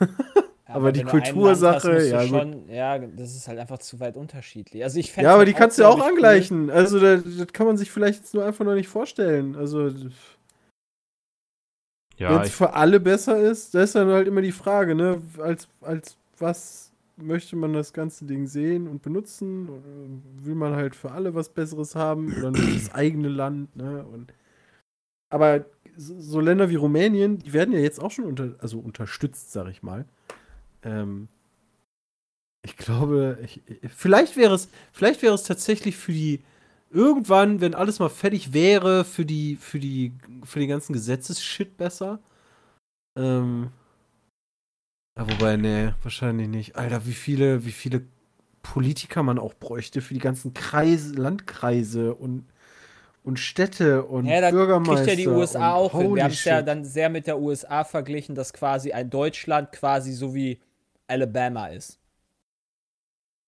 [0.68, 2.30] Aber die wenn Kultursache, ja, gut.
[2.30, 4.82] schon, ja, das ist halt einfach zu weit unterschiedlich.
[4.82, 6.70] Also ich Ja, aber halt die kannst du ja auch angleichen.
[6.70, 9.54] Also, das, das kann man sich vielleicht jetzt nur einfach noch nicht vorstellen.
[9.54, 10.12] Also, wenn
[12.18, 15.22] ja, es ich, für alle besser ist, da ist dann halt immer die Frage, ne?
[15.38, 19.68] Als, als was möchte man das ganze Ding sehen und benutzen?
[20.42, 24.04] Will man halt für alle was Besseres haben oder nur das eigene Land, ne?
[24.04, 24.32] Und,
[25.30, 25.64] aber
[25.96, 29.82] so, Länder wie Rumänien, die werden ja jetzt auch schon unter, also unterstützt, sag ich
[29.82, 30.04] mal.
[30.82, 31.28] Ähm,
[32.62, 33.62] ich glaube, ich,
[33.94, 36.42] vielleicht wäre es, vielleicht wäre es tatsächlich für die
[36.90, 40.12] irgendwann, wenn alles mal fertig wäre, für die, für die,
[40.44, 42.20] für den ganzen Gesetzesshit besser.
[43.16, 43.70] Ähm,
[45.16, 46.76] ja, wobei, nee, wahrscheinlich nicht.
[46.76, 48.02] Alter, wie viele, wie viele
[48.62, 52.44] Politiker man auch bräuchte für die ganzen Kreise, Landkreise und,
[53.26, 55.04] und Städte und Ja, da Bürgermeister.
[55.04, 56.14] kriegt ja die USA auch hin.
[56.14, 60.12] Wir haben es ja dann sehr mit der USA verglichen, dass quasi ein Deutschland quasi
[60.12, 60.60] so wie
[61.08, 61.98] Alabama ist.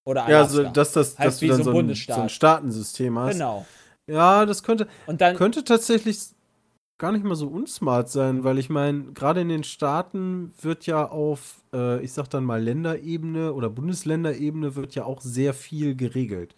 [0.05, 0.59] Oder Ja, Alaska.
[0.59, 2.17] also, dass, das, Halt dass du dann so ein, Bundesstaat.
[2.17, 3.35] so ein Staatensystem hast.
[3.35, 3.67] Genau.
[4.09, 6.19] Ja, das könnte, Und dann, könnte tatsächlich
[6.99, 11.09] gar nicht mal so unsmart sein, weil ich meine, gerade in den Staaten wird ja
[11.09, 16.57] auf, äh, ich sag dann mal Länderebene oder Bundesländerebene wird ja auch sehr viel geregelt.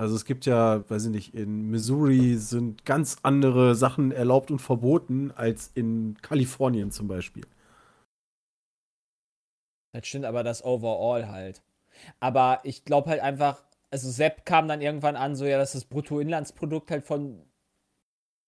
[0.00, 4.60] Also es gibt ja, weiß ich nicht, in Missouri sind ganz andere Sachen erlaubt und
[4.60, 7.44] verboten als in Kalifornien zum Beispiel.
[9.92, 11.62] das stimmt aber das Overall halt.
[12.20, 15.84] Aber ich glaube halt einfach, also Sepp kam dann irgendwann an, so ja, dass das
[15.86, 17.42] Bruttoinlandsprodukt halt von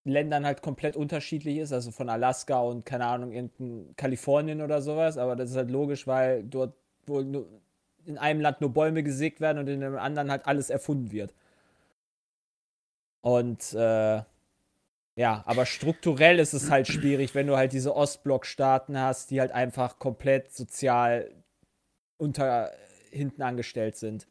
[0.04, 5.18] Ländern halt komplett unterschiedlich ist, also von Alaska und keine Ahnung, irgendein Kalifornien oder sowas,
[5.18, 6.74] aber das ist halt logisch, weil dort
[7.06, 7.46] wohl nur
[8.06, 11.34] in einem Land nur Bäume gesägt werden und in dem anderen halt alles erfunden wird.
[13.20, 14.22] Und äh,
[15.16, 19.52] ja, aber strukturell ist es halt schwierig, wenn du halt diese Ostblock-Staaten hast, die halt
[19.52, 21.30] einfach komplett sozial
[22.16, 22.70] unter
[23.10, 24.26] hinten angestellt sind.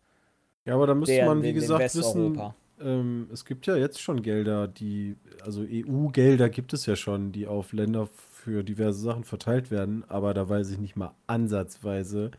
[0.66, 2.40] Ja, aber da müsste Der man, wie gesagt, wissen,
[2.82, 7.48] ähm, es gibt ja jetzt schon Gelder, die, also EU-Gelder gibt es ja schon, die
[7.48, 12.32] auf Länder für diverse Sachen verteilt werden, aber da weiß ich nicht mal ansatzweise,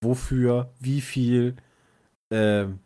[0.00, 1.56] wofür, wie viel.
[2.30, 2.78] Ähm,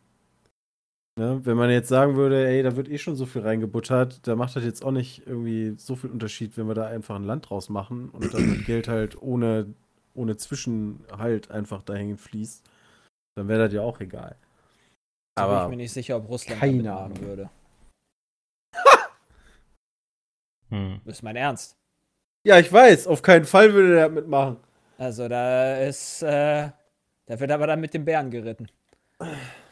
[1.18, 1.40] ne?
[1.44, 4.56] Wenn man jetzt sagen würde, ey, da wird eh schon so viel reingebuttert, da macht
[4.56, 7.68] das jetzt auch nicht irgendwie so viel Unterschied, wenn wir da einfach ein Land draus
[7.68, 9.74] machen und dann das Geld halt ohne,
[10.14, 12.64] ohne Zwischenhalt einfach dahin fließt,
[13.36, 14.36] dann wäre das ja auch egal.
[15.34, 17.20] Da bin ich Aber mir nicht sicher, ob Russland keine Ahnung.
[17.20, 17.50] würde.
[20.70, 21.00] hm.
[21.04, 21.76] Das ist mein Ernst.
[22.44, 24.56] Ja, ich weiß, auf keinen Fall würde der mitmachen.
[24.98, 26.70] Also da ist, äh,
[27.26, 28.68] da wird aber dann mit den Bären geritten.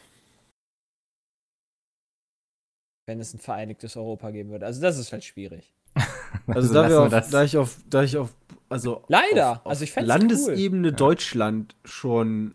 [3.06, 4.66] Wenn es ein vereinigtes Europa geben würde.
[4.66, 5.72] Also das ist halt schwierig.
[6.46, 7.30] Also, lassen da, auf, das.
[7.30, 8.34] da ich auf, da ich auf,
[8.68, 9.52] also Leider.
[9.52, 10.94] auf, auf Also ich Landesebene Ja.
[10.94, 12.54] Deutschland schon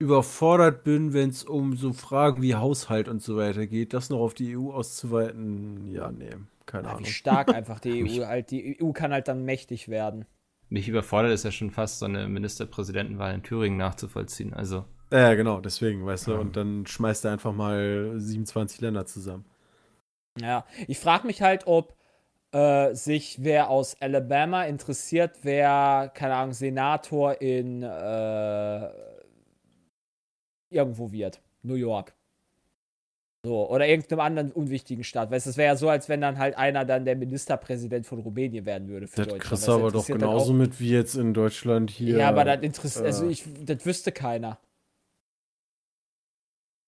[0.00, 4.20] überfordert bin, wenn es um so Fragen wie Haushalt und so weiter geht, das noch
[4.20, 6.30] auf die EU auszuweiten, ja, nee,
[6.66, 7.04] keine Ja, Ahnung.
[7.04, 10.24] wie stark einfach die EU halt, die EU kann halt dann mächtig werden.
[10.70, 14.54] Mich überfordert es ja schon fast, so eine Ministerpräsidentenwahl in Thüringen nachzuvollziehen.
[14.54, 19.44] Also, Ja, genau, deswegen, weißt du, und dann schmeißt er einfach mal 27 Länder zusammen.
[20.40, 21.96] Ja, ich frage mich halt, ob
[22.52, 28.88] äh, sich wer aus Alabama interessiert, wer, keine Ahnung, Senator in äh,
[30.70, 31.40] irgendwo wird.
[31.62, 32.14] New York.
[33.44, 35.30] So, oder irgendeinem anderen unwichtigen Staat.
[35.30, 38.18] Weißt du, es wäre ja so, als wenn dann halt einer dann der Ministerpräsident von
[38.18, 39.42] Rumänien werden würde für Das Deutschland.
[39.42, 42.18] kriegst du, aber doch genauso mit wie jetzt in Deutschland hier.
[42.18, 44.58] Ja, aber das interessiert, also äh, ich, das wüsste keiner.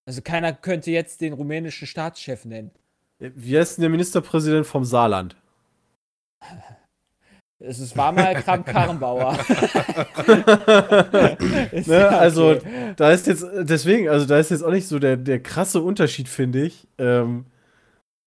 [0.06, 2.70] Also keiner könnte jetzt den rumänischen Staatschef nennen.
[3.18, 5.36] Wie heißt denn der Ministerpräsident vom Saarland?
[7.62, 9.36] Es ist- war mal Kram Karrenbauer.
[11.72, 12.94] Ne, ja also okay.
[12.96, 16.28] da ist jetzt, deswegen, also da ist jetzt auch nicht so der, der krasse Unterschied,
[16.28, 16.88] finde ich.
[16.98, 17.44] Ähm,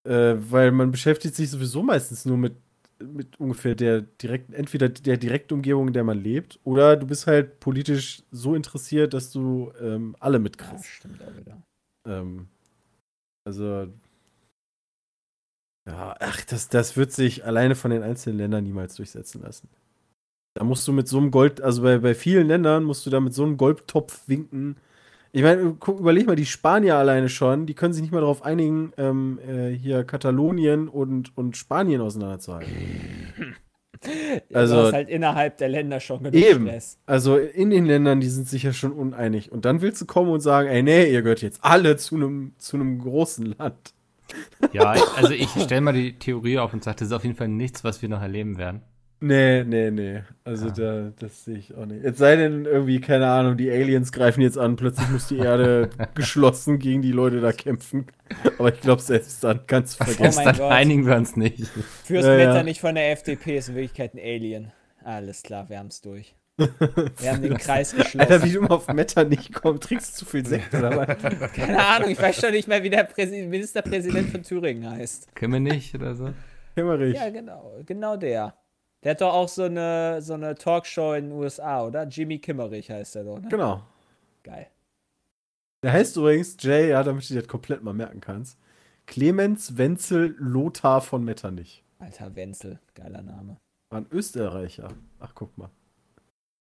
[0.07, 2.55] äh, weil man beschäftigt sich sowieso meistens nur mit,
[3.03, 7.27] mit ungefähr der direkten, entweder der direkten Umgebung, in der man lebt, oder du bist
[7.27, 10.85] halt politisch so interessiert, dass du ähm, alle Ja, mitkriegst.
[10.85, 11.61] stimmt auch wieder.
[12.07, 12.47] Ähm,
[13.45, 13.87] also.
[15.87, 19.69] Ja, ach, das, das wird sich alleine von den einzelnen Ländern niemals durchsetzen lassen.
[20.55, 23.19] Da musst du mit so einem Gold, also bei, bei vielen Ländern musst du da
[23.19, 24.77] mit so einem Goldtopf winken.
[25.35, 28.43] Ich meine, guck, überleg mal, die Spanier alleine schon, die können sich nicht mal darauf
[28.45, 32.71] einigen, ähm, äh, hier Katalonien und, und Spanien auseinanderzuhalten.
[34.49, 36.67] Ja, Also- du hast halt innerhalb der Länder schon genug Eben.
[36.67, 36.99] Stress.
[37.07, 39.51] Also in den Ländern, die sind sich ja schon uneinig.
[39.51, 42.53] Und dann willst du kommen und sagen, ey, nee, ihr gehört jetzt alle zu einem
[42.59, 43.93] zu einem großen Land.
[44.71, 47.47] Ja, also ich stelle mal die Theorie auf und sage, das ist auf jeden Fall
[47.47, 48.81] nichts, was wir noch erleben werden.
[49.25, 50.21] Nee, nee, nee.
[50.43, 50.71] Also Ah.
[50.75, 52.03] da, das sehe ich auch nicht.
[52.03, 55.89] Es sei denn irgendwie, keine Ahnung, die Aliens greifen jetzt an, plötzlich muss die Erde
[56.15, 58.07] geschlossen gegen die Leute da kämpfen.
[58.59, 60.35] Aber ich glaube, selbst dann kannst du Oh vergessen.
[60.43, 60.71] mein Dann Gott.
[60.73, 61.67] einigen wir uns nicht.
[62.03, 62.47] Fürst Ja, ja.
[62.47, 64.71] Metternich von der FDP ist in Wirklichkeit ein Alien.
[65.05, 66.35] Alles klar, wir haben es durch.
[66.57, 68.19] Wir haben den Kreis geschlossen.
[68.19, 71.51] Alter, wie du immer auf Meta nicht kommst, trinkst du zu viel Sekt oder was?
[71.53, 75.33] Keine Ahnung, ich weiß schon nicht mehr, wie der Präsi Ministerpräsident von Thüringen heißt.
[75.33, 76.29] Können wir nicht oder so?
[76.75, 77.15] Kämmerich.
[77.15, 78.53] Ja, genau, genau der.
[79.03, 82.03] Der hat doch auch so eine, so eine Talkshow in den USA, oder?
[82.03, 83.49] Jimmy Kimmerich heißt der doch, ne?
[83.49, 83.83] Genau.
[84.43, 84.67] Geil.
[85.83, 88.57] Der heißt übrigens, Jay, ja, damit du dir das komplett mal merken kannst,
[89.05, 91.83] Clemens Wenzel Lothar von Metternich.
[91.99, 93.57] Alter Wenzel, geiler Name.
[93.89, 94.89] War ein Österreicher.
[95.19, 95.69] Ach, guck mal.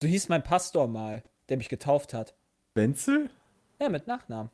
[0.03, 2.35] So hieß mein Pastor mal, der mich getauft hat.
[2.75, 3.31] Wenzel?
[3.81, 4.51] Ja, mit Nachnamen.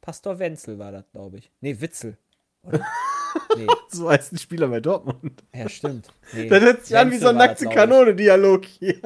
[0.00, 1.50] Pastor Wenzel war das, glaube ich.
[1.60, 2.16] Nee, Witzel.
[2.62, 2.86] Oder?
[3.56, 5.42] nee, So heißt ein Spieler bei Dortmund.
[5.54, 6.08] ja, stimmt.
[6.32, 7.70] Nee, Das hört sich an wie so ein nackte ich.
[7.70, 9.00] Kanone-Dialog hier.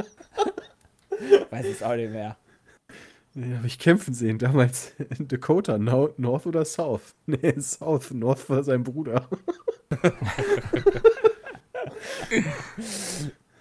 [1.51, 2.37] Weiß es auch nicht mehr.
[3.35, 7.15] Den habe ich kämpfen sehen, damals in Dakota, no North oder South?
[7.27, 8.11] Nee, South.
[8.12, 9.29] North war sein Bruder.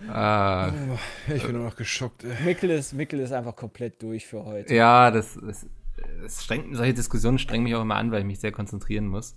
[0.08, 0.72] Ah,
[1.34, 2.44] Ich bin nur noch geschockt, ey.
[2.46, 4.74] Mickel ist, Mickel ist einfach komplett durch für heute.
[4.74, 5.66] ja, das, das,
[6.22, 9.36] das strengt, solche Diskussionen strengen mich auch immer an, weil ich mich sehr konzentrieren muss.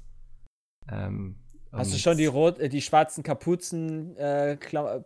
[0.90, 1.36] Ähm,
[1.70, 4.56] Hast du und- schon die, rot, äh, die schwarzen Kapuzen äh,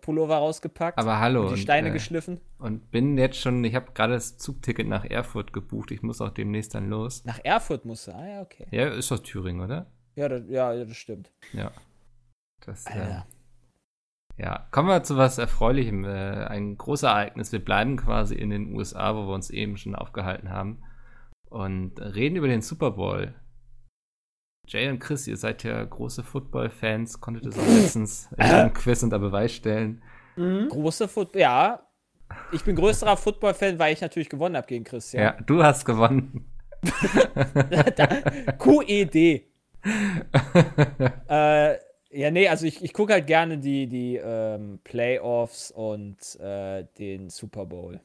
[0.01, 0.97] Pullover rausgepackt?
[0.99, 1.41] Aber hallo.
[1.43, 2.41] Und die und, Steine äh, geschliffen?
[2.59, 5.91] Und bin jetzt schon, ich habe gerade das Zugticket nach Erfurt gebucht.
[5.91, 7.25] Ich muss auch demnächst dann los.
[7.25, 8.13] Nach Erfurt musst du.
[8.15, 8.67] Ah ja, okay.
[8.71, 9.87] Ja, ist doch Thüringen, oder?
[10.15, 11.33] Ja, das, ja, das stimmt.
[11.53, 11.73] Ja.
[12.65, 13.27] Das, äh, Alter.
[14.37, 16.05] ja, kommen wir zu was Erfreulichem.
[16.05, 17.51] Äh, ein großes Ereignis.
[17.51, 20.81] Wir bleiben quasi in den USA, wo wir uns eben schon aufgehalten haben.
[21.51, 23.35] Und reden über den Super Bowl.
[24.73, 29.03] Jay und Chris, ihr seid ja große Football-Fans, konntet es auch letztens in einem Quiz
[29.03, 30.03] unter Beweis stellen.
[30.37, 31.43] Große Football.
[31.43, 31.87] Ja.
[32.53, 34.89] Ich bin größerer Football-Fan, weil ich natürlich gewonnen habe gegen Ja.
[34.91, 35.35] Christian.
[35.45, 36.47] du hast gewonnen.
[38.59, 39.15] QED.
[41.29, 41.77] äh,
[42.15, 47.29] ja, nee, also ich, ich gucke halt gerne die, die ähm, Playoffs und äh, den
[47.29, 48.01] Super Bowl.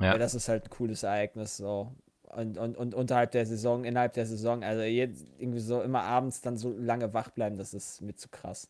[0.00, 0.06] ja.
[0.12, 1.94] Ja, das ist halt ein cooles Ereignis so.
[2.36, 6.40] Und, und, und unterhalb der Saison, innerhalb der Saison, also jetzt irgendwie so immer abends
[6.40, 8.68] dann so lange wach bleiben, das ist mir zu krass.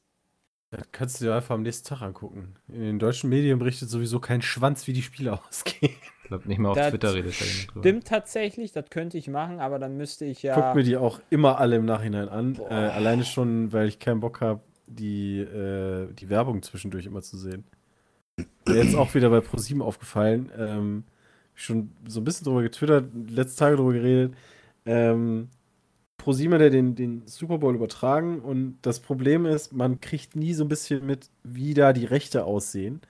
[0.70, 2.54] Das kannst du dir einfach am nächsten Tag angucken.
[2.68, 5.94] In den deutschen Medien berichtet sowieso kein Schwanz, wie die Spiele ausgehen.
[6.22, 7.80] Ich glaube, nicht mal auf Das Twitter redet er drüber.
[7.80, 10.54] Stimmt tatsächlich, das könnte ich machen, aber dann müsste ich ja.
[10.54, 12.56] Guck mir die auch immer alle im Nachhinein an.
[12.68, 17.38] Äh, alleine schon, weil ich keinen Bock habe, die, äh, die Werbung zwischendurch immer zu
[17.38, 17.64] sehen.
[18.66, 20.52] Mir jetzt auch wieder bei ProSieben aufgefallen.
[20.56, 21.04] Ähm,
[21.58, 24.34] schon so ein bisschen drüber getwittert, letzte Tage drüber geredet.
[24.86, 25.48] Ähm,
[26.18, 30.54] ProSieben hat ja den, den Super Bowl übertragen und das Problem ist, man kriegt nie
[30.54, 33.00] so ein bisschen mit, wie da die Rechte aussehen.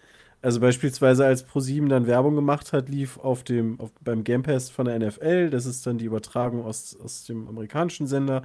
[0.40, 4.70] Also beispielsweise als ProSieben dann Werbung gemacht hat, lief auf dem, auf, beim Game Pass
[4.70, 8.44] von der NFL, das ist dann die Übertragung aus, aus dem amerikanischen Sender,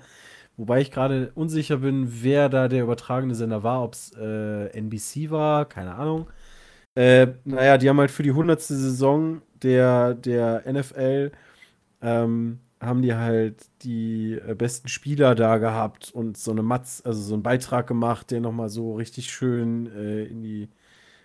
[0.58, 5.30] wobei ich gerade unsicher bin, wer da der übertragende Sender war, ob es äh, NBC
[5.32, 6.28] war, keine Ahnung.
[6.96, 8.62] Äh, naja, die haben halt für die 100.
[8.62, 11.32] Saison der, der NFL
[12.02, 17.21] ähm, haben die halt die äh, besten Spieler da gehabt und so eine Matz, also
[17.21, 20.69] so einen Beitrag gemacht, der nochmal so richtig schön äh, in die,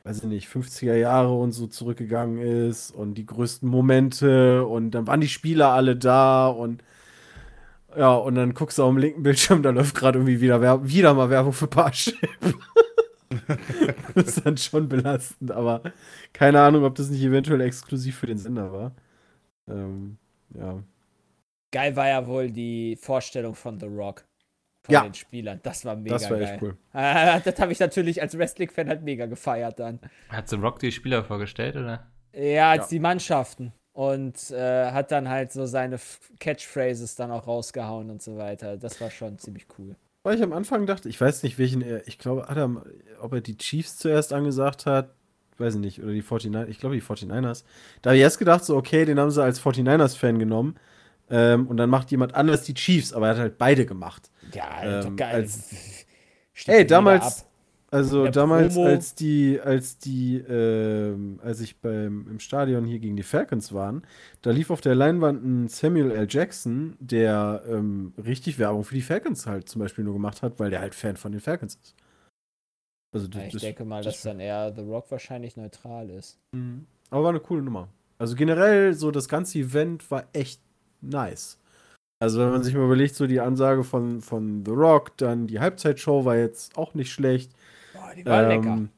[0.05, 5.07] weiß ich nicht, 50er Jahre und so zurückgegangen ist und die größten Momente und dann
[5.07, 6.83] waren die Spieler alle da und
[7.96, 11.14] Ja, und dann guckst du auf dem linken Bildschirm, da läuft gerade irgendwie wieder, wieder
[11.14, 12.16] mal Werbung für Parship.
[14.14, 15.83] das ist dann schon belastend, aber
[16.33, 18.93] keine Ahnung, ob das nicht eventuell exklusiv für den Sender war.
[19.69, 20.19] Ähm,
[20.55, 20.83] ja.
[21.71, 24.25] Geil war ja wohl die Vorstellung von The Rock.
[24.85, 25.03] Von Ja.
[25.03, 25.61] den Spielern.
[25.62, 26.49] Das war mega Das war geil.
[26.55, 26.77] echt cool.
[26.95, 30.01] Äh, das habe ich natürlich als Wrestling-Fan halt mega gefeiert dann.
[30.31, 32.07] Hat The Rock die Spieler vorgestellt, oder?
[32.33, 32.88] Ja, als Ja.
[32.91, 33.73] die Mannschaften.
[33.93, 35.99] Und äh, hat dann halt so seine
[36.38, 38.77] Catchphrases dann auch rausgehauen und so weiter.
[38.77, 39.97] Das war schon ziemlich cool.
[40.29, 42.71] Weil ich am Anfang dachte, ich weiß nicht, welchen er, ich glaube, er,
[43.23, 45.14] ob er die Chiefs zuerst angesagt hat,
[45.57, 47.64] weiß ich nicht, oder die 49ers, ich glaube die 49ers.
[48.03, 50.77] Da habe ich erst gedacht, so, okay, den haben sie als 49ers-Fan genommen.
[51.31, 54.31] Ähm, und dann macht jemand anders die Chiefs, aber er hat halt beide gemacht.
[54.53, 55.35] Ja, Ähm, doch geil.
[55.37, 55.71] als-
[56.67, 57.47] Ey, damals.
[57.90, 58.87] Also Der damals, Promo.
[58.88, 64.03] als die, als die, ähm, als ich beim, im Stadion hier gegen die Falcons waren,
[64.42, 66.27] da lief auf der Leinwand ein Samuel L.
[66.29, 70.70] Jackson, der ähm, richtig Werbung für die Falcons halt zum Beispiel nur gemacht hat, weil
[70.70, 71.94] der halt Fan von den Falcons ist.
[73.14, 76.38] Also Ja, ich das, denke mal, das- dass dann eher The Rock wahrscheinlich neutral ist.
[76.55, 76.85] Mhm.
[77.11, 77.88] Aber war eine coole Nummer.
[78.18, 80.61] Also generell, so das ganze Event war echt
[81.01, 81.59] nice.
[82.20, 85.61] Also wenn man sich mal überlegt, so die Ansage von, von The Rock, dann die
[85.61, 87.53] Halbzeitshow war jetzt auch nicht schlecht.
[88.14, 88.68] Die war lecker.
[88.75, 88.88] Ähm,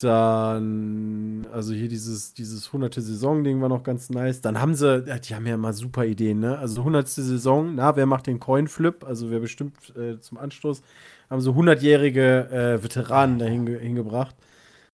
[0.00, 2.94] Dann, also hier dieses, dieses 100.
[2.94, 4.40] Saison-Ding war noch ganz nice.
[4.40, 6.58] Dann haben sie, ja, die haben ja immer super Ideen, ne?
[6.58, 7.08] Also 100.
[7.08, 9.04] Saison, na, wer macht den Coin-Flip?
[9.04, 10.82] Also wer bestimmt äh, zum Anstoß,
[11.30, 14.36] haben so 100-jährige äh, Veteranen dahin ge hingebracht.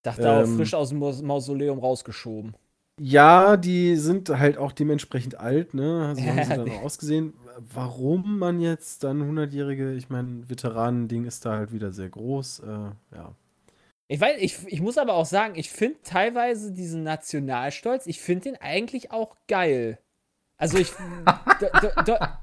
[0.03, 2.55] Dachte auch ähm, frisch aus dem Maus- Mausoleum rausgeschoben.
[3.01, 6.07] Ja, die sind halt auch dementsprechend alt, ne?
[6.09, 7.33] Also haben sie dann auch ausgesehen.
[7.75, 12.61] Warum man jetzt dann 100-jährige, ich meine, Veteranen-Ding ist da halt wieder sehr groß.
[12.61, 13.35] Äh, ja.
[14.09, 18.51] Ich weiß, ich, ich muss aber auch sagen, ich finde teilweise diesen Nationalstolz, ich finde
[18.51, 19.99] den eigentlich auch geil.
[20.57, 20.93] Also ich.
[21.25, 22.41] da, da, da,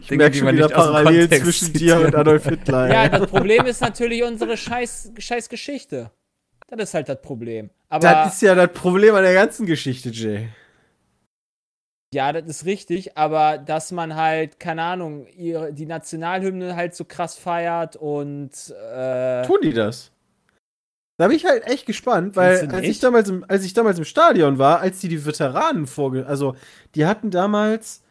[0.00, 2.92] Ich merke die schon man wieder parallel zwischen dir und Adolf Hitler.
[2.92, 6.10] ja, das Problem ist natürlich unsere scheiß, scheiß Geschichte.
[6.68, 7.70] Das ist halt das Problem.
[7.88, 10.48] Aber das ist ja das Problem an der ganzen Geschichte, Jay.
[12.14, 17.04] Ja, das ist richtig, aber dass man halt, keine Ahnung, ihre, die Nationalhymne halt so
[17.04, 20.10] krass feiert und äh, Tun die das?
[21.18, 24.04] Da bin ich halt echt gespannt, weil als ich, damals im, als ich damals im
[24.04, 26.26] Stadion war, als die die Veteranen vorge...
[26.26, 26.54] Also,
[26.94, 28.04] die hatten damals...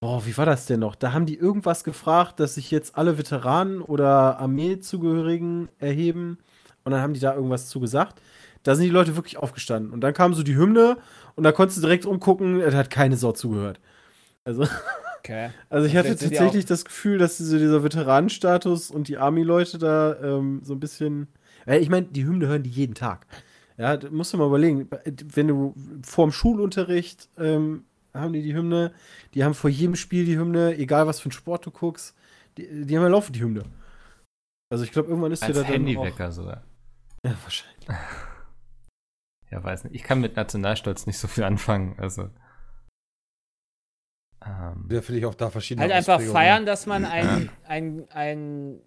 [0.00, 0.94] Boah, wie war das denn noch?
[0.94, 6.38] Da haben die irgendwas gefragt, dass sich jetzt alle Veteranen oder Armeezugehörigen erheben.
[6.84, 8.20] Und dann haben die da irgendwas zu gesagt.
[8.62, 9.92] Da sind die Leute wirklich aufgestanden.
[9.92, 10.98] Und dann kam so die Hymne
[11.38, 13.78] und da konntest du direkt umgucken, da hat keine Sau zugehört.
[14.42, 14.66] Also,
[15.18, 15.50] okay.
[15.70, 19.78] also ich hatte sind die tatsächlich das Gefühl, dass diese, dieser Veteranenstatus und die Army-Leute
[19.78, 21.28] da ähm, so ein bisschen.
[21.64, 23.24] Weil ich meine, die Hymne hören die jeden Tag.
[23.76, 24.88] Ja, da musst du mal überlegen,
[25.32, 28.92] wenn du vorm Schulunterricht ähm, haben die die Hymne,
[29.34, 32.16] die haben vor jedem Spiel die Hymne, egal was für einen Sport du guckst,
[32.56, 33.62] die, die haben ja laufend die Hymne.
[34.70, 36.64] Also ich glaube, irgendwann ist dir Als da dann auch, Handywecker sogar.
[37.24, 37.86] Ja, wahrscheinlich.
[39.50, 39.94] Ja, weiß nicht.
[39.94, 41.94] Ich kann mit Nationalstolz nicht so viel anfangen.
[41.98, 42.30] Also.
[44.44, 48.80] Ähm, Da finde ich auch da verschiedene Halt einfach feiern, dass man ein, ein, ein,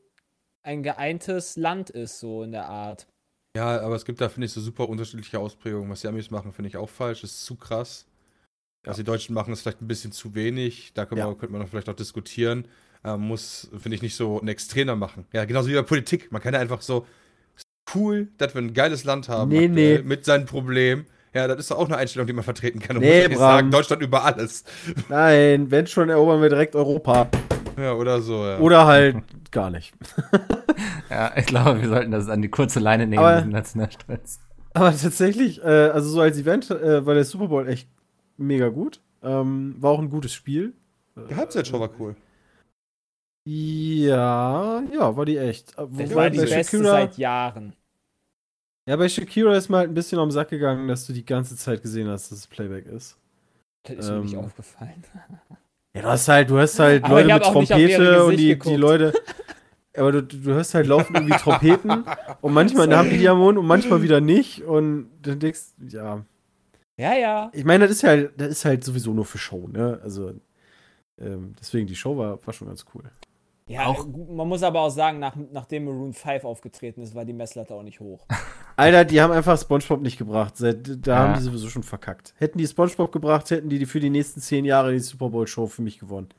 [0.63, 3.07] ein geeintes Land ist, so in der Art.
[3.55, 5.89] Ja, aber es gibt da, finde ich, so super unterschiedliche Ausprägungen.
[5.89, 7.21] Was die Amis machen, finde ich auch falsch.
[7.21, 8.07] Das ist zu krass.
[8.83, 10.93] Was die Deutschen machen, ist vielleicht ein bisschen zu wenig.
[10.93, 11.27] Da können Ja.
[11.29, 12.67] wir, könnte man vielleicht auch diskutieren.
[13.03, 15.25] Ähm, muss, finde ich, nicht so ein Extremer machen.
[15.33, 16.31] Ja, genauso wie bei Politik.
[16.31, 17.05] Man kann ja einfach so,
[17.95, 19.49] cool, dass wir ein geiles Land haben.
[19.49, 20.03] Nee, aktuell, nee.
[20.03, 21.05] Mit seinen Problemen.
[21.33, 22.97] Ja, das ist doch auch eine Einstellung, die man vertreten kann.
[22.97, 24.65] Und Nee, muss sagen, Deutschland über alles.
[25.07, 27.29] Nein, wenn schon, erobern wir direkt Europa.
[27.77, 28.59] Ja, oder so, ja.
[28.59, 29.15] Oder halt
[29.51, 29.93] gar nicht.
[31.09, 34.39] ja, ich glaube, wir sollten das an die kurze Leine nehmen, Aber- diesen Nationalstolz.
[34.73, 37.89] Aber tatsächlich, äh, also so als Event äh, war der Super Bowl echt
[38.37, 39.01] mega gut.
[39.23, 40.73] Ähm, war auch ein gutes Spiel.
[41.29, 42.15] die Halbzeitshow war cool.
[43.45, 45.77] Ja, ja, war die echt.
[45.77, 47.73] Äh, Das war die beste Shakira, seit Jahren.
[48.91, 51.55] Ja, bei Shakira ist mir halt ein bisschen am Sack gegangen, dass du die ganze
[51.55, 53.15] Zeit gesehen hast, dass es Playback ist.
[53.83, 55.01] Das ist mir nicht Ähm, aufgefallen.
[55.95, 58.75] Ja, du hast halt, du hast halt Aber Leute mit Trompete und die, die.
[58.75, 59.13] Leute.
[59.95, 62.03] Aber du, du hörst halt laufen irgendwie Trompeten
[62.41, 64.61] und manchmal haben die die am Mund und manchmal wieder nicht.
[64.63, 66.25] Und dann denkst ja.
[66.97, 67.49] Ja, ja.
[67.53, 70.01] Ich meine, das ist ja das ist halt sowieso nur für Show, ne?
[70.03, 70.33] Also
[71.17, 73.03] ähm, deswegen, die Show war, war schon ganz cool.
[73.71, 77.25] Ja, Auch- gut, man muss aber auch sagen, nach, nachdem Maroon 5 aufgetreten ist, war
[77.25, 78.25] die Messlatte auch nicht hoch.
[78.75, 80.55] Alter, die haben einfach Spongebob nicht gebracht.
[80.59, 80.71] Da
[81.05, 81.17] Ja.
[81.17, 82.33] haben die sowieso schon verkackt.
[82.37, 85.67] Hätten die Spongebob gebracht, hätten die für die nächsten zehn Jahre die Super Bowl Show
[85.67, 86.29] für mich gewonnen.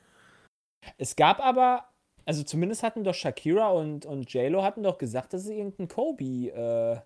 [0.97, 1.85] Es gab aber,
[2.25, 6.23] also zumindest hatten doch Shakira und, und J-Lo hatten doch gesagt, dass sie irgendeinen Kobe,
[6.49, 6.97] äh,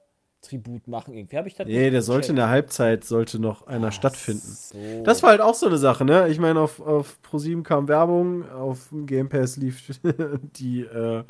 [0.42, 1.14] Tribut machen.
[1.14, 4.48] Irgendwie habe ich das Nee, der sollte in der Halbzeit sollte noch einer Ach stattfinden.
[4.48, 5.04] So.
[5.04, 6.28] Das war halt auch so eine Sache, ne?
[6.30, 10.00] Ich meine, auf, auf ProSieben kam Werbung, auf dem Game Pass lief
[10.58, 11.24] die, äh,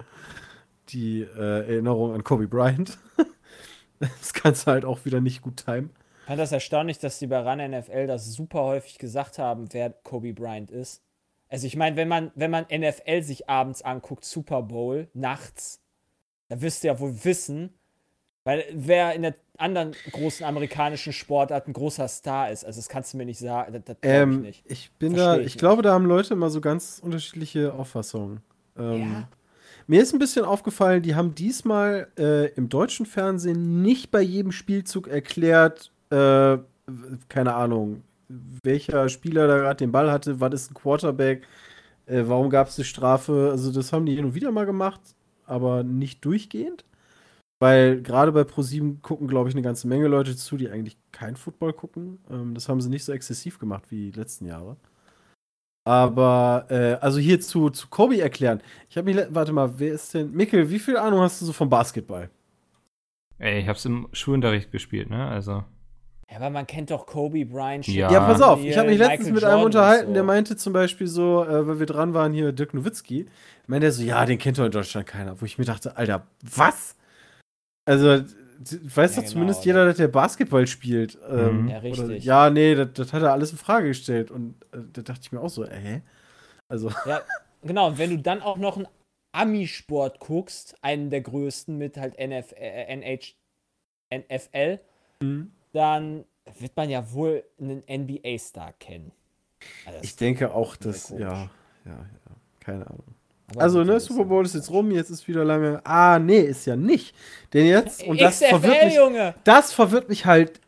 [0.89, 2.97] die äh, Erinnerung an Kobe Bryant.
[3.99, 5.89] Das kannst du halt auch wieder nicht gut timen.
[6.19, 9.89] Ich fand das erstaunlich, dass die bei RAN NFL das super häufig gesagt haben, wer
[9.89, 11.01] Kobe Bryant ist.
[11.49, 15.81] Also ich meine, wenn man, wenn man NFL sich abends anguckt, Super Bowl, nachts,
[16.49, 17.73] da wirst du ja wohl wissen,
[18.47, 22.63] weil wer in der anderen großen amerikanischen Sportart ein großer Star ist.
[22.63, 24.63] Also das kannst du mir nicht sagen, das, das glaub ich Ähm, nicht.
[24.67, 25.57] ich bin Versteh da, ich ich nicht.
[25.59, 28.39] glaube, da haben Leute immer so ganz unterschiedliche Auffassungen.
[28.77, 29.27] Ähm, Ja.
[29.87, 34.51] Mir ist ein bisschen aufgefallen, die haben diesmal äh, im deutschen Fernsehen nicht bei jedem
[34.51, 36.57] Spielzug erklärt, äh,
[37.29, 38.03] keine Ahnung,
[38.63, 41.43] welcher Spieler da gerade den Ball hatte, was ist ein Quarterback,
[42.05, 43.49] äh, warum gab es eine Strafe.
[43.51, 45.01] Also das haben die hin und wieder mal gemacht,
[45.45, 46.83] aber nicht durchgehend.
[47.59, 51.35] Weil gerade bei ProSieben gucken, glaube ich, eine ganze Menge Leute zu, die eigentlich kein
[51.35, 52.19] Football gucken.
[52.29, 54.77] Ähm, das haben sie nicht so exzessiv gemacht wie die letzten Jahre.
[55.87, 58.61] Aber, äh, also hier zu, zu Kobe erklären.
[58.89, 61.53] Ich habe mich, warte mal, wer ist denn, Mikkel, wie viel Ahnung hast du so
[61.53, 62.29] vom Basketball?
[63.39, 65.27] Ey, ich hab's im Schulunterricht gespielt, ne?
[65.27, 65.63] Also.
[66.29, 67.87] Ja, aber man kennt doch Kobe Bryant.
[67.87, 68.11] Ja.
[68.11, 70.13] Ja, pass auf, ich habe mich letztens Michael mit einem Jordan unterhalten, so.
[70.13, 73.25] der meinte zum Beispiel so, äh, weil wir dran waren hier, Dirk Nowitzki,
[73.67, 75.39] meinte er so, ja, den kennt doch in Deutschland keiner.
[75.39, 76.96] Wo ich mir dachte, Alter, was?
[77.87, 81.17] Also, weiß Ja, doch zumindest genau, jeder, dass der Basketball spielt.
[81.29, 81.69] Ähm, Mhm.
[81.69, 82.03] Ja, richtig.
[82.03, 84.29] Oder, ja, nee, das, das hat er alles in Frage gestellt.
[84.29, 86.01] Und äh, da dachte ich mir auch so, äh,
[86.67, 87.21] also, Ja,
[87.61, 87.87] genau.
[87.87, 88.87] Und wenn du dann auch noch einen
[89.31, 93.35] Ami-Sport guckst, einen der größten mit halt NF, äh, NH,
[94.09, 94.79] NFL,
[95.21, 95.51] Mhm.
[95.71, 96.25] dann
[96.59, 99.11] wird man ja wohl einen NBA-Star kennen.
[99.85, 101.49] Also ich denke auch, dass, ja, ja,
[101.85, 102.05] ja,
[102.59, 103.16] keine Ahnung.
[103.51, 105.81] Aber Also, ne, Super Bowl ist jetzt rum, jetzt ist wieder lange.
[105.83, 107.15] Ah, nee, ist ja nicht.
[107.53, 109.35] Denn jetzt, und das XFL, verwirrt mich, Junge!
[109.43, 110.59] das verwirrt mich halt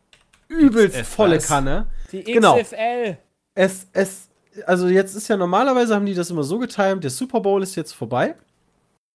[0.48, 1.04] übelst XFL.
[1.06, 1.88] volle Kanne.
[2.12, 2.58] Die genau.
[2.58, 3.18] XFL!
[3.54, 4.30] Es, es,
[4.66, 7.76] also jetzt ist ja normalerweise haben die das immer so getimt, der Super Bowl ist
[7.76, 8.36] jetzt vorbei.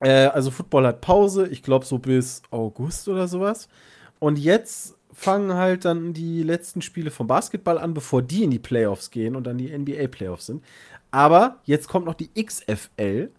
[0.01, 3.69] Äh, also Football hat Pause, ich glaube so bis August oder sowas.
[4.19, 8.59] Und jetzt fangen halt dann die letzten Spiele vom Basketball an, bevor die in die
[8.59, 10.63] Playoffs gehen und dann die NBA Playoffs sind.
[11.11, 13.31] Aber jetzt kommt noch die XFL.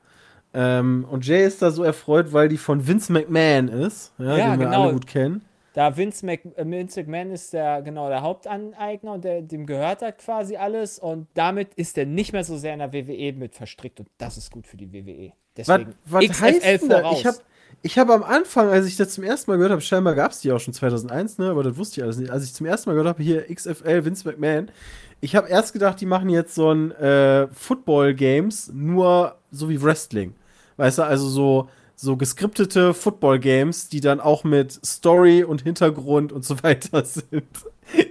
[0.57, 4.51] Ähm, und Jay ist da so erfreut, weil die von Vince McMahon ist, ja, Ja,
[4.51, 4.83] den wir genau.
[4.83, 5.43] alle gut kennen.
[5.73, 10.01] Da Vince, Mc, äh, Vince McMahon ist der, genau, der Hauptaneigner und der, dem gehört
[10.01, 13.55] halt quasi alles und damit ist er nicht mehr so sehr in der WWE mit
[13.55, 15.33] verstrickt und das ist gut für die WWE.
[15.57, 17.01] Was, Deswegen was heißt denn da?
[17.01, 17.19] voraus.
[17.19, 17.37] Ich habe
[17.81, 20.39] ich hab am Anfang, als ich das zum ersten Mal gehört habe, scheinbar gab es
[20.39, 21.49] die auch schon 2001, ne?
[21.49, 22.31] aber das wusste ich alles nicht.
[22.31, 24.71] Als ich zum ersten Mal gehört habe, hier XFL, Vince McMahon,
[25.19, 30.35] ich habe erst gedacht, die machen jetzt so ein äh, Football-Games, nur so wie Wrestling.
[30.77, 36.43] Weißt du, also so, so geskriptete Football-Games, die dann auch mit Story und Hintergrund und
[36.43, 37.45] so weiter sind.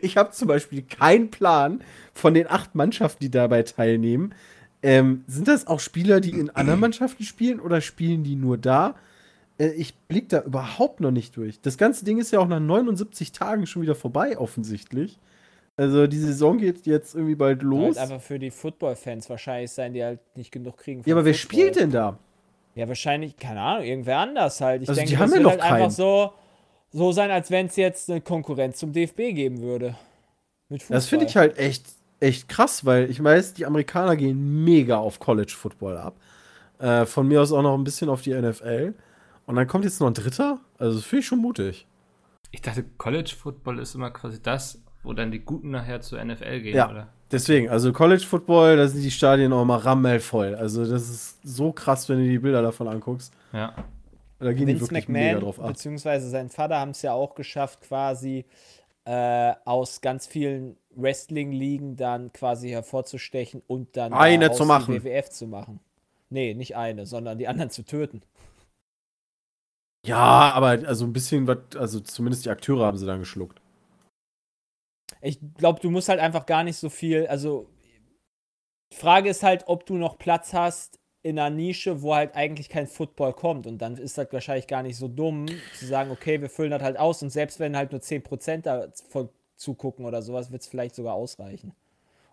[0.00, 4.34] Ich habe zum Beispiel keinen Plan von den acht Mannschaften, die dabei teilnehmen.
[4.82, 8.94] Ähm, sind das auch Spieler, die in anderen Mannschaften spielen oder spielen die nur da?
[9.58, 11.60] Äh, ich blick da überhaupt noch nicht durch.
[11.60, 15.18] Das ganze Ding ist ja auch nach 79 Tagen schon wieder vorbei, offensichtlich.
[15.76, 17.96] Also die Saison geht jetzt irgendwie bald los.
[17.96, 21.02] Halt einfach für die Football-Fans wahrscheinlich sein, die halt nicht genug kriegen.
[21.04, 21.58] Ja, aber wer Football.
[21.58, 22.18] spielt denn da?
[22.74, 24.82] Ja, wahrscheinlich, keine Ahnung, irgendwer anders halt.
[24.82, 25.90] Ich Also, denke, die haben das ja wird noch halt einfach keinen.
[25.90, 26.32] so,
[26.92, 29.94] so sein, als wenn es jetzt eine Konkurrenz zum DFB geben würde.
[30.88, 31.86] Das finde ich halt echt,
[32.20, 36.14] echt krass, weil ich weiß, die Amerikaner gehen mega auf College Football ab.
[36.78, 38.94] Äh, von mir aus auch noch ein bisschen auf die NFL.
[39.46, 40.58] Und dann kommt jetzt noch ein Dritter.
[40.78, 41.86] Also das finde ich schon mutig.
[42.50, 46.60] Ich dachte, College Football ist immer quasi das, wo dann die Guten nachher zur NFL
[46.60, 46.90] gehen, Ja.
[46.90, 47.08] oder?
[47.34, 50.54] Deswegen, also College Football, da sind die Stadien auch mal rammelvoll.
[50.54, 53.32] Also das ist so krass, wenn du die Bilder davon anguckst.
[53.52, 53.74] Ja.
[54.38, 55.66] Da gehen die Vince wirklich mega McMahon, drauf ab.
[55.66, 58.44] beziehungsweise sein Vater haben es ja auch geschafft, quasi
[59.04, 64.94] äh, aus ganz vielen Wrestling-Ligen dann quasi hervorzustechen und dann Eine zu machen.
[64.94, 65.80] die WWF zu machen.
[66.30, 68.22] Nee, nicht eine, sondern die anderen zu töten.
[70.06, 73.60] Ja, aber also ein bisschen was, also zumindest die Akteure haben sie dann geschluckt.
[75.24, 77.66] Ich glaube, du musst halt einfach gar nicht so viel, also
[78.92, 82.68] die Frage ist halt, ob du noch Platz hast in einer Nische, wo halt eigentlich
[82.68, 85.46] kein Football kommt und dann ist das wahrscheinlich gar nicht so dumm
[85.78, 89.30] zu sagen, okay, wir füllen das halt aus und selbst wenn halt nur 10% davon
[89.56, 91.72] zugucken oder sowas, wird es vielleicht sogar ausreichen.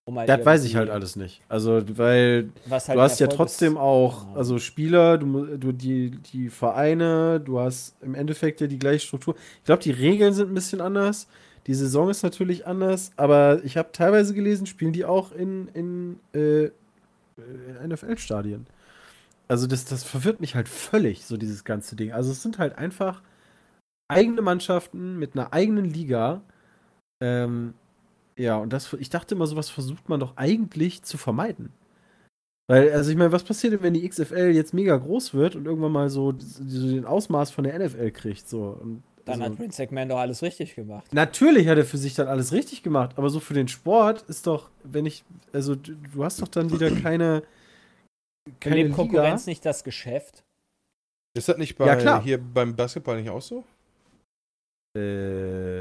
[0.03, 1.41] Um halt Das weiß ich halt alles nicht.
[1.47, 3.79] Also, weil halt du hast ja trotzdem ist.
[3.79, 9.05] auch, also Spieler, du, du die, die Vereine, du hast im Endeffekt ja die gleiche
[9.05, 9.35] Struktur.
[9.59, 11.27] Ich glaube, die Regeln sind ein bisschen anders.
[11.67, 16.19] Die Saison ist natürlich anders, aber ich habe teilweise gelesen, spielen die auch in, in,
[16.33, 16.65] äh,
[17.37, 18.65] in NFL-Stadien.
[19.47, 22.11] Also das, das verwirrt mich halt völlig, so dieses ganze Ding.
[22.13, 23.21] Also es sind halt einfach
[24.07, 26.41] eigene Mannschaften mit einer eigenen Liga.
[27.21, 27.73] Ähm,
[28.37, 31.71] ja, und das, ich dachte immer, sowas versucht man doch eigentlich zu vermeiden.
[32.67, 35.65] Weil, also ich meine, was passiert denn, wenn die XFL jetzt mega groß wird und
[35.65, 38.47] irgendwann mal so, so den Ausmaß von der NFL kriegt?
[38.47, 38.77] So.
[38.81, 41.13] Und, Dann also, hat Prince McMahon doch alles richtig gemacht.
[41.13, 44.47] Natürlich hat er für sich dann alles richtig gemacht, aber so für den Sport ist
[44.47, 47.43] doch, wenn ich, also du du hast doch dann wieder keine,
[48.59, 48.95] keine Liga.
[48.95, 50.43] Konkurrenz nicht das Geschäft?
[51.37, 52.23] Ist das nicht bei, Ja, klar.
[52.23, 53.63] hier beim Basketball nicht auch so?
[54.97, 55.80] Äh,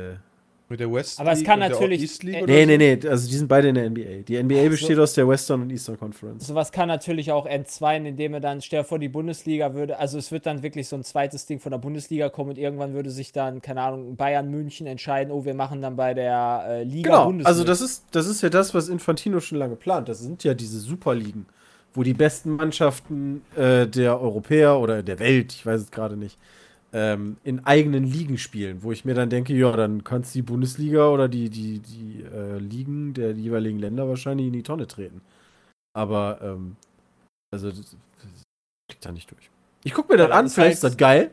[0.71, 2.67] Mit der West Aber es kann und der natürlich- East League äh, oder nee, so?
[2.69, 4.23] nee, nee, also die sind beide in der NBA.
[4.29, 4.71] Die NBA Ach so.
[4.71, 6.47] besteht aus der Western und Eastern Conference.
[6.47, 10.17] Sowas kann natürlich auch entzweien, indem er dann, stell dir vor, die Bundesliga würde, also
[10.17, 13.11] es wird dann wirklich so ein zweites Ding von der Bundesliga kommen und irgendwann würde
[13.11, 17.11] sich dann, keine Ahnung, Bayern München entscheiden, oh, wir machen dann bei der äh, Liga
[17.11, 17.49] Genau, Bundesliga.
[17.49, 20.09] also das ist, das ist ja das, was Infantino schon lange plant.
[20.09, 21.47] Das sind ja diese Superligen,
[21.95, 26.39] wo die besten Mannschaften äh, der Europäer oder der Welt, ich weiß es gerade nicht,
[26.93, 30.43] ähm, in eigenen Ligen spielen, wo ich mir dann denke, ja, dann kannst du die
[30.43, 35.21] Bundesliga oder die, die, die äh, Ligen der jeweiligen Länder wahrscheinlich in die Tonne treten.
[35.97, 36.77] Aber, ähm,
[37.53, 38.43] also, das, das
[38.89, 39.51] kriegt da nicht durch.
[39.85, 41.31] Ich guck mir das an, das ist vielleicht ist das geil.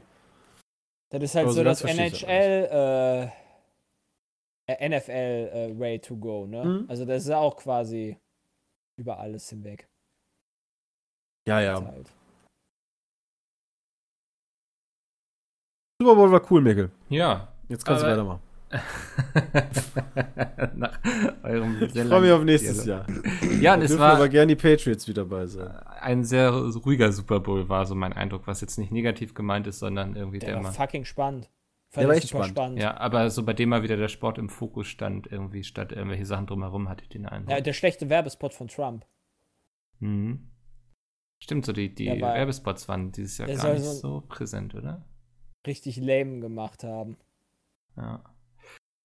[1.10, 6.64] Das ist halt so so das NHL, äh, äh, NFL äh, Way to go, ne?
[6.64, 6.86] Mhm.
[6.90, 8.18] Also das ist auch quasi
[8.98, 9.88] über alles hinweg.
[11.48, 11.82] Ja, ja.
[11.82, 12.12] Halt.
[16.00, 16.92] Super Bowl war cool, Mikkel.
[17.10, 17.48] Ja.
[17.70, 18.42] Jetzt kannst du weitermachen.
[20.76, 21.00] Nach
[21.44, 22.86] eurem Ich freue mich auf nächstes.
[22.86, 23.06] Jahr.
[23.60, 25.70] Ja, und Da es dürfen war aber gerne die Patriots wieder bei sein.
[26.02, 29.80] ein sehr ruhiger Super Bowl, war so mein Eindruck, was jetzt nicht negativ gemeint ist,
[29.80, 30.72] sondern irgendwie der, Der war mal.
[30.72, 31.50] fucking spannend.
[31.96, 32.80] Der war echt super spannend.
[32.80, 36.26] Ja, aber so bei dem mal wieder der Sport im Fokus stand, irgendwie statt irgendwelche
[36.26, 37.50] Sachen drumherum, hatte ich den Eindruck.
[37.52, 39.06] Ja, der schlechte Werbespot von Trump.
[40.00, 40.52] Mhm.
[41.42, 45.04] Stimmt, so die, die Werbespots waren dieses Jahr gar nicht so- so präsent, oder?
[45.68, 47.18] Richtig lame gemacht haben.
[47.96, 48.24] Ja.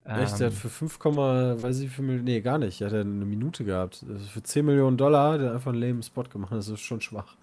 [0.05, 2.81] Echt, der hat Ähm, für 5, weiß ich wie viel Millionen, nee, gar nicht.
[2.81, 4.05] Der hat ja eine Minute gehabt.
[4.09, 6.53] Also für 10 Millionen Dollar, der hat einfach einen lame Spot gemacht.
[6.53, 7.37] Das ist schon schwach.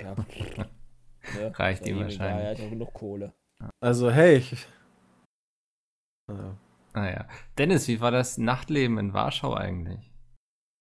[0.00, 0.14] Ja.
[1.34, 1.58] ne?
[1.58, 2.20] Reicht Ist ihm ja wahrscheinlich.
[2.20, 3.34] egal, Er hat ja genug Kohle.
[3.80, 4.36] Also, hey.
[4.36, 4.66] Ich,
[6.28, 6.56] naja.
[6.94, 7.26] Naja.
[7.28, 10.10] Ah, Dennis, wie war das Nachtleben in Warschau eigentlich?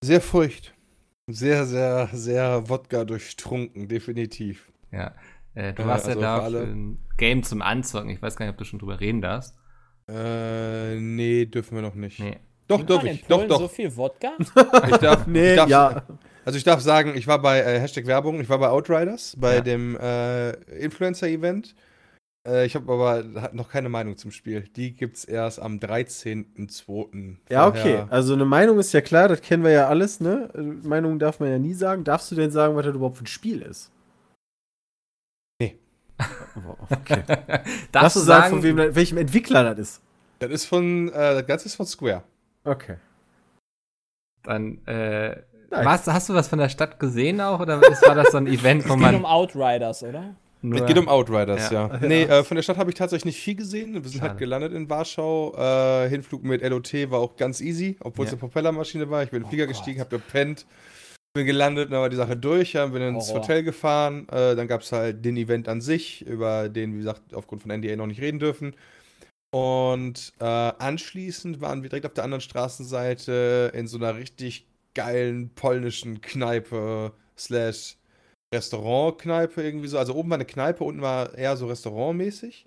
[0.03, 0.73] Sehr feucht.
[1.29, 4.71] Sehr, sehr, sehr Wodka durchtrunken, definitiv.
[4.91, 5.13] Ja.
[5.57, 8.09] Äh, du Ja, warst also ja da für alle- für ein Game zum Anzocken.
[8.11, 9.55] Ich weiß gar nicht, ob du schon drüber reden darfst.
[10.07, 12.19] Äh, nee, dürfen wir noch nicht.
[12.19, 12.37] Nee.
[12.67, 13.59] Doch, Trinkt doch, ich, doch, doch.
[13.61, 14.33] so viel Wodka?
[14.89, 16.03] Ich darf, Nee, ich darf, ja.
[16.45, 19.55] Also ich darf sagen, ich war bei äh, Hashtag Werbung, ich war bei Outriders, bei
[19.55, 19.61] Ja.
[19.61, 21.75] dem äh, Influencer-Event.
[22.47, 24.61] Äh, ich habe aber noch keine Meinung zum Spiel.
[24.75, 27.35] Die gibt's erst am 13.02.
[27.49, 28.03] Ja, okay.
[28.09, 30.49] Also, eine Meinung ist ja klar, das kennen wir ja alles, ne?
[30.55, 32.03] Äh, Meinung darf man ja nie sagen.
[32.03, 33.91] Darfst du denn sagen, was das überhaupt für ein Spiel ist?
[36.89, 37.23] Okay.
[37.27, 40.01] Darfst, Darfst du sagen, von wem, welchem Entwickler das ist?
[40.39, 42.23] Das ist von, äh, das Ganze ist von Square.
[42.63, 42.95] Okay.
[44.43, 45.35] Dann, äh,
[45.69, 47.59] was, hast du was von der Stadt gesehen auch?
[47.59, 50.35] Oder war das so ein Event, wo Es geht um man Outriders, oder?
[50.61, 50.79] nur.
[50.79, 51.87] Es geht um Outriders, Ja.
[51.87, 51.99] ja.
[52.07, 53.93] Nee, äh, von der Stadt habe ich tatsächlich nicht viel gesehen.
[53.93, 54.29] Wir sind Schade.
[54.31, 55.53] halt gelandet in Warschau.
[55.55, 58.35] Äh, Hinflug mit LOT war auch ganz easy, obwohl es Ja.
[58.35, 59.23] eine Propellermaschine war.
[59.23, 59.75] Ich bin in den Oh Flieger Gott.
[59.75, 60.65] gestiegen, habe gepennt,
[61.37, 63.41] bin gelandet, dann war die Sache durch, dann bin ins Horror.
[63.41, 64.27] Hotel gefahren.
[64.29, 67.71] Äh, dann gab es halt den Event an sich, über den, wie gesagt, aufgrund von
[67.71, 68.75] NDA noch nicht reden dürfen.
[69.51, 75.49] Und äh, anschließend waren wir direkt auf der anderen Straßenseite in so einer richtig geilen
[75.53, 77.97] polnischen Kneipe slash
[78.53, 79.97] Restaurantkneipe irgendwie so.
[79.97, 82.65] Also oben war eine Kneipe, unten war eher so restaurantmäßig.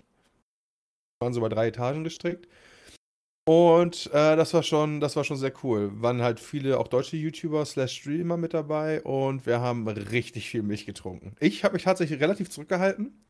[1.20, 2.48] Waren so bei drei Etagen gestrickt.
[3.51, 5.90] Und äh, das war schon, das war schon sehr cool.
[6.01, 10.62] Waren halt viele auch deutsche YouTuber slash Streamer mit dabei und wir haben richtig viel
[10.62, 11.34] Milch getrunken.
[11.40, 13.24] Ich habe mich tatsächlich relativ zurückgehalten.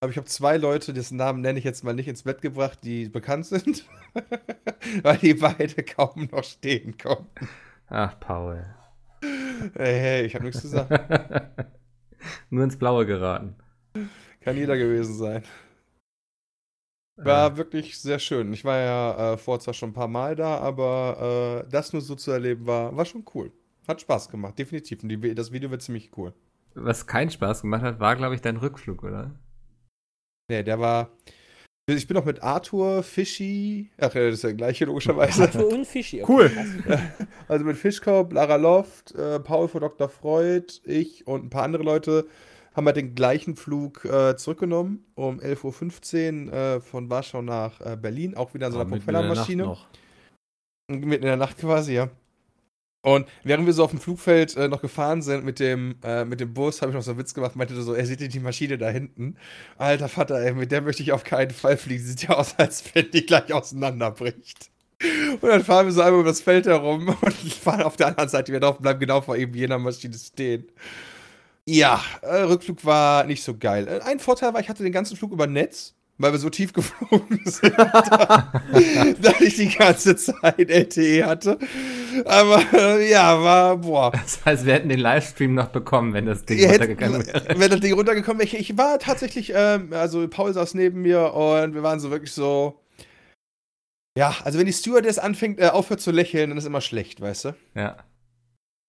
[0.00, 2.78] Aber ich habe zwei Leute, dessen Namen nenne ich jetzt mal nicht ins Bett gebracht,
[2.84, 3.84] die bekannt sind.
[5.02, 7.46] Weil die beide kaum noch stehen konnten.
[7.88, 8.64] Ach, Paul.
[9.74, 10.90] Hey, hey, ich habe nichts gesagt.
[12.48, 13.56] nur ins Blaue geraten.
[14.40, 15.42] Kann jeder gewesen sein.
[17.16, 18.52] War wirklich sehr schön.
[18.52, 22.02] Ich war ja äh, vor zwar schon ein paar Mal da, aber äh, das nur
[22.02, 23.52] so zu erleben war, war schon cool.
[23.88, 25.02] Hat Spaß gemacht, definitiv.
[25.02, 26.34] Und die, das Video wird ziemlich cool.
[26.74, 29.34] Was keinen Spaß gemacht hat, war, glaube ich, dein Rückflug, oder?
[30.50, 31.10] Nee, der war.
[31.88, 33.90] Ich bin noch mit Arthur, Fischi.
[33.96, 35.42] Ach ja, das ist ja der gleiche, logischerweise.
[35.42, 36.22] Arthur und Fischi.
[36.22, 37.00] okay, Cool.
[37.48, 40.08] Also mit Fischkopf, Lara Loft, äh, Paul von Dr.
[40.08, 42.26] Freud, ich und ein paar andere Leute
[42.76, 47.96] haben halt den gleichen Flug äh, zurückgenommen um 11.15 Uhr äh, von Warschau nach äh,
[47.96, 49.76] Berlin, auch wieder in so einer Propellermaschine.
[50.88, 52.10] Mitten in der Nacht quasi, ja.
[53.02, 56.40] Und während wir so auf dem Flugfeld äh, noch gefahren sind mit dem, äh, mit
[56.40, 58.78] dem Bus, habe ich noch so einen Witz gemacht, meinte so, er sieht die Maschine
[58.78, 59.36] da hinten.
[59.78, 62.04] Alter Vater, ey, mit der möchte ich auf keinen Fall fliegen.
[62.04, 64.70] Sieht ja aus, als wenn die gleich auseinanderbricht.
[65.40, 68.28] Und dann fahren wir so einmal über das Feld herum und fahren auf der anderen
[68.28, 70.66] Seite wieder drauf und bleiben genau vor eben jener Maschine stehen.
[71.68, 73.88] Ja, äh, Rückflug war nicht so geil.
[73.88, 76.72] Äh, ein Vorteil war, ich hatte den ganzen Flug über Netz, weil wir so tief
[76.72, 78.52] geflogen sind, da,
[79.20, 81.58] da ich die ganze Zeit LTE hatte.
[82.24, 84.12] Aber äh, ja, war, boah.
[84.12, 87.58] Das heißt, wir hätten den Livestream noch bekommen, wenn das Ding Ihr hättet- runtergegangen wäre.
[87.60, 91.34] Wenn das Ding runtergekommen wäre, ich, ich war tatsächlich, ähm, also Paul saß neben mir
[91.34, 92.80] und wir waren so wirklich so.
[94.16, 97.46] Ja, also wenn die Stewardess anfängt, äh, aufhört zu lächeln, dann ist immer schlecht, weißt
[97.46, 97.54] du?
[97.74, 97.96] Ja.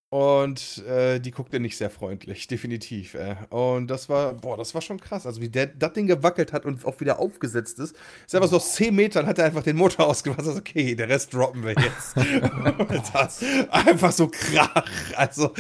[0.09, 3.13] Und äh, die guckte nicht sehr freundlich, definitiv.
[3.13, 3.35] Äh.
[3.49, 5.25] Und das war, boah, das war schon krass.
[5.25, 7.93] Also wie der das Ding gewackelt hat und auch wieder aufgesetzt ist.
[8.25, 10.39] Ist einfach so aus 10 Metern hat er einfach den Motor ausgemacht.
[10.39, 12.15] Also, okay, der Rest droppen wir jetzt.
[13.13, 14.85] das einfach so krach.
[15.17, 15.51] Also,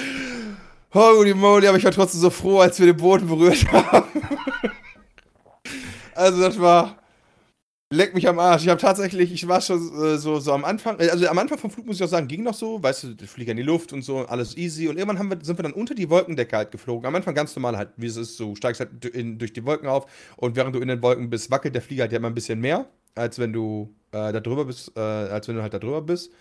[0.93, 4.07] holy moly, aber ich war trotzdem so froh, als wir den Boden berührt haben.
[6.15, 6.97] also das war.
[7.89, 8.63] Leck mich am Arsch.
[8.63, 11.57] Ich habe tatsächlich, ich war schon äh, so, so am Anfang, äh, also am Anfang
[11.57, 13.63] vom Flug muss ich auch sagen, ging noch so, weißt du, der Flieger in die
[13.63, 14.89] Luft und so, alles easy.
[14.89, 17.05] Und irgendwann wir, sind wir dann unter die Wolkendecke halt geflogen.
[17.05, 19.87] Am Anfang ganz normal halt, wie es ist, du steigst halt in, durch die Wolken
[19.87, 22.35] auf und während du in den Wolken bist, wackelt der Flieger halt ja immer ein
[22.35, 25.79] bisschen mehr, als wenn du äh, da drüber bist, äh, als wenn du halt da
[25.79, 26.33] drüber bist.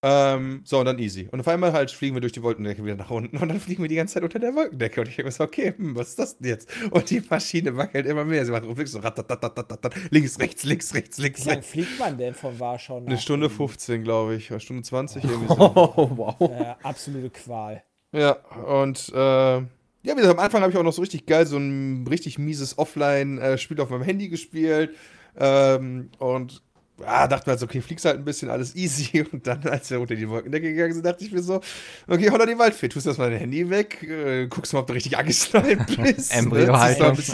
[0.00, 1.28] Ähm, so, und dann easy.
[1.32, 3.82] Und auf einmal halt fliegen wir durch die Wolkendecke wieder nach unten und dann fliegen
[3.82, 5.00] wir die ganze Zeit unter der Wolkendecke.
[5.00, 6.70] Und ich denke mir so, okay, hm, was ist das denn jetzt?
[6.90, 8.44] Und die Maschine wackelt immer mehr.
[8.46, 12.34] Sie macht wirklich so ratatatatatatat, links, rechts, links, rechts, links, Wie lange fliegt man denn
[12.34, 13.08] von Warschau nach?
[13.08, 13.68] Eine Stunde Berlin?
[13.68, 14.50] 15, glaube ich.
[14.52, 15.56] Oder Stunde 20 irgendwie so.
[15.58, 16.36] Oh, wow.
[16.48, 17.82] Äh, absolute Qual.
[18.12, 19.66] Ja, und äh, ja,
[20.02, 22.78] wie gesagt, am Anfang habe ich auch noch so richtig geil so ein richtig mieses
[22.78, 24.94] Offline-Spiel auf meinem Handy gespielt.
[25.36, 26.62] Ähm, und
[27.00, 29.24] ja, dachte mir halt so, okay, fliegst halt ein bisschen, alles easy.
[29.32, 31.60] Und dann, als wir unter die Wolkendecke gegangen sind, dachte ich mir so,
[32.06, 35.16] okay, holla die Waldfee, tust erstmal dein Handy weg, äh, guckst mal, ob du richtig
[35.16, 36.32] angeschnallt bist.
[36.32, 36.80] Ziehst noch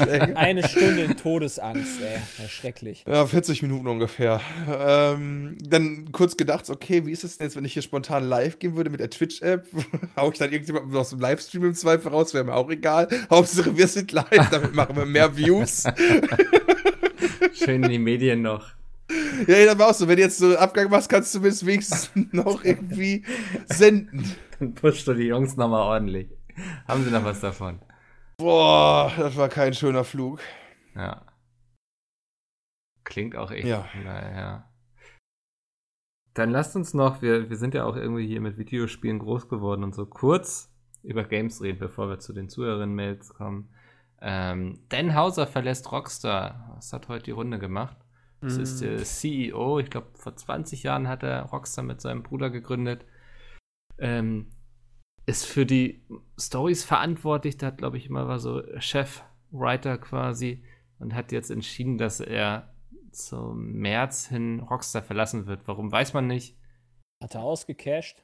[0.09, 0.37] ein.
[0.37, 2.21] Eine Stunde in Todesangst, ey.
[2.43, 3.05] Ja, schrecklich.
[3.07, 4.41] Ja, 40 Minuten ungefähr.
[4.69, 8.59] Ähm, dann kurz gedacht, okay, wie ist es denn jetzt, wenn ich hier spontan live
[8.59, 9.67] gehen würde mit der Twitch-App?
[10.17, 13.09] Hau ich dann irgendjemanden aus dem Livestream im Zweifel raus, wäre mir auch egal.
[13.31, 15.85] Hauptsache, wir sind live, damit machen wir mehr Views.
[17.55, 18.75] Schön in die Medien noch.
[19.47, 20.09] ja, das war auch so.
[20.09, 23.25] Wenn du jetzt so Abgang machst, kannst du mir wenigstens noch irgendwie
[23.67, 24.35] senden.
[24.59, 26.31] Dann pusht du die Jungs nochmal ordentlich.
[26.87, 27.81] Haben sie noch was davon?
[28.39, 30.41] Boah, das war kein schöner Flug.
[30.95, 31.25] Ja.
[33.05, 33.67] Klingt auch echt.
[33.67, 33.87] Ja.
[34.03, 34.71] Naja.
[36.35, 39.85] Dann lasst uns noch, wir, wir sind ja auch irgendwie hier mit Videospielen groß geworden
[39.85, 43.69] und so kurz über Games reden, bevor wir zu den Zuhörerinnen-Mails kommen.
[44.21, 46.73] Ähm, Dan Hauser verlässt Rockstar.
[46.77, 47.97] Das hat heute die Runde gemacht.
[48.45, 49.78] Das ist der CEO.
[49.80, 53.05] Ich glaube, vor 20 Jahren hat er Rockstar mit seinem Bruder gegründet.
[53.99, 54.51] Ähm,
[55.26, 56.05] ist für die
[56.38, 57.57] Stories verantwortlich.
[57.57, 60.62] Der hat, glaube ich, immer war so Chef-Writer quasi
[60.99, 62.74] und hat jetzt entschieden, dass er
[63.12, 65.66] zum März hin Rockstar verlassen wird.
[65.66, 66.59] Warum weiß man nicht.
[67.22, 68.22] Hat er ausgecasht?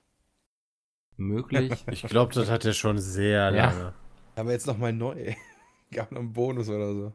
[1.16, 1.84] Möglich.
[1.90, 3.70] Ich glaube, das hat er schon sehr Ja.
[3.70, 3.94] lange.
[4.36, 5.34] Aber jetzt nochmal neu.
[5.92, 7.12] Gab noch einen Bonus oder so.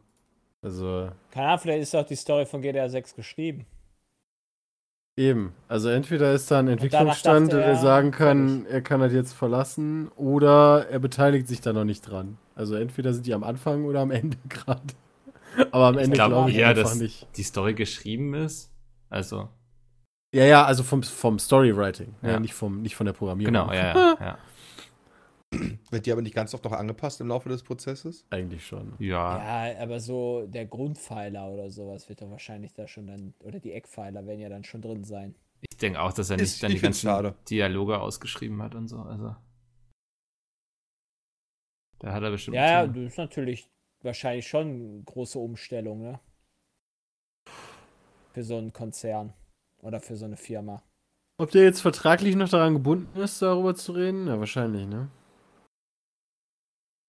[0.66, 3.66] Also, Keine Ahnung, vielleicht ist doch die Story von GTA 6 geschrieben.
[5.18, 5.54] eben.
[5.68, 10.10] Also, entweder ist da ein Entwicklungsstand, der er, sagen kann, er kann das jetzt verlassen,
[10.16, 12.38] oder er beteiligt sich da noch nicht dran.
[12.56, 14.82] Also, entweder sind die am Anfang oder am Ende gerade.
[15.72, 17.28] Aber am Ende glaub glaube ich eher, einfach dass- nicht.
[17.38, 18.72] die Story geschrieben ist.
[19.10, 19.48] Also,
[20.34, 22.32] Ja, ja, also vom, vom Storywriting, ja.
[22.32, 22.40] Ja.
[22.40, 23.54] nicht, vom, nicht von der Programmierung.
[23.54, 24.18] genau, ja, ja.
[24.20, 24.38] ja.
[25.92, 28.26] Wird die aber nicht ganz oft noch angepasst im Laufe des Prozesses?
[28.30, 28.94] Eigentlich schon.
[29.00, 29.70] ja.
[29.72, 33.72] Ja, aber so der Grundpfeiler oder sowas wird doch wahrscheinlich da schon dann, oder die
[33.72, 35.36] Eckpfeiler werden ja dann schon drin sein.
[35.72, 37.36] Ich denke auch, dass er Ist- nicht dann ich die ganzen schade.
[37.50, 38.98] Dialoge ausgeschrieben hat und so.
[39.00, 39.36] Also.
[42.00, 42.56] Da hat er bestimmt.
[42.56, 43.70] Ja, ja, das ist natürlich
[44.02, 46.20] wahrscheinlich schon eine große Umstellung, ne?
[48.34, 49.34] Für so einen Konzern
[49.82, 50.84] oder für so eine Firma.
[51.38, 54.28] Ob der jetzt vertraglich noch daran gebunden ist, darüber zu reden?
[54.28, 55.10] Ja, wahrscheinlich, ne?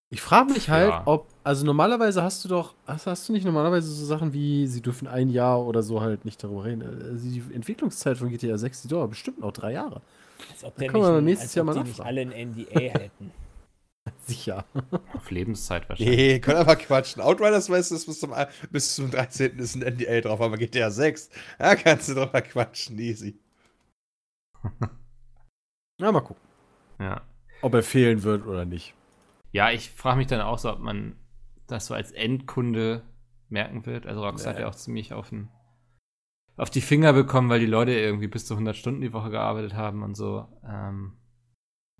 [0.09, 1.03] Ich frage mich halt, Ja.
[1.07, 4.81] ob, also normalerweise hast du doch, hast, hast du nicht normalerweise so Sachen wie, sie
[4.81, 6.83] dürfen ein Jahr oder so halt nicht darüber reden.
[6.83, 10.01] Also die Entwicklungszeit von GTA 6, die dauert bestimmt noch drei Jahre.
[10.51, 12.21] Als ob, Da der kann man nicht, nächstes als Jahr ob mal die nicht alle
[12.21, 13.33] ein NDA hätten.
[14.25, 14.65] Sicher.
[15.13, 16.17] Auf Lebenszeit wahrscheinlich.
[16.17, 17.21] Nee, können aber quatschen.
[17.21, 18.33] Outriders weißt du, bis zum,
[18.71, 19.59] bis zum 13.
[19.59, 23.37] ist ein NDA drauf, aber GTA 6, da kannst du drüber quatschen, easy.
[25.99, 26.43] Na, mal gucken,
[27.01, 27.23] Ja.
[27.63, 28.95] ob er fehlen wird oder nicht.
[29.57, 31.17] Ja, ich frage mich dann auch so, ob man
[31.67, 33.03] das so als Endkunde
[33.49, 34.07] merken wird.
[34.07, 34.65] Also Rockstar hat Nee.
[34.65, 35.49] ja auch ziemlich auf, den,
[36.59, 39.73] auf die Finger bekommen, weil die Leute irgendwie bis zu 100 Stunden die Woche gearbeitet
[39.73, 40.47] haben und so.
[40.63, 41.17] Ähm,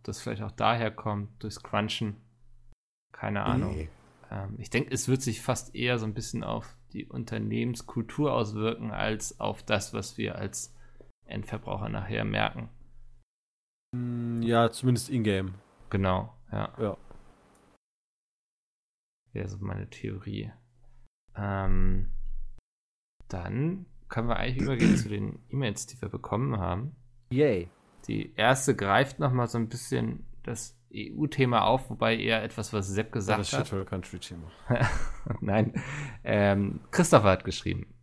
[0.03, 2.17] das vielleicht auch daher kommt, durchs Crunchen.
[3.13, 3.75] Keine Ahnung.
[3.75, 3.89] Nee.
[4.31, 8.91] Ähm, ich denke, es wird sich fast eher so ein bisschen auf die Unternehmenskultur auswirken,
[8.91, 10.75] als auf das, was wir als
[11.25, 12.69] Endverbraucher nachher merken.
[14.43, 15.55] Ja, zumindest in-game.
[15.89, 16.75] Genau, ja.
[16.79, 16.97] Ja.
[19.37, 20.51] Wäre so meine Theorie.
[21.37, 22.11] Ähm,
[23.29, 26.97] dann können wir eigentlich übergehen zu den E-Mails, die wir bekommen haben.
[27.31, 27.69] Yay.
[28.09, 33.13] Die erste greift nochmal so ein bisschen das EU-Thema auf, wobei eher etwas, was Sepp
[33.13, 33.67] Das gesagt ist hat.
[33.67, 34.51] Shithole Country Thema.
[35.43, 35.75] Nein.
[36.25, 37.95] Ähm, Christopher hat geschrieben.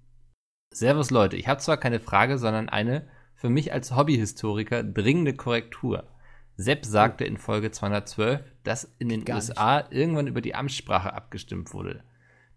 [0.72, 6.13] Servus Leute, ich habe zwar keine Frage, sondern eine für mich als Hobbyhistoriker dringende Korrektur.
[6.56, 11.74] Sepp sagte in Folge 212, dass in den Gar USA irgendwann über die Amtssprache abgestimmt
[11.74, 12.04] wurde.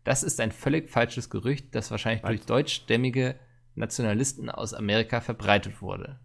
[0.05, 3.37] Das ist ein völlig falsches Gerücht, das wahrscheinlich durch deutschstämmige
[3.75, 6.21] Nationalisten aus Amerika verbreitet wurde.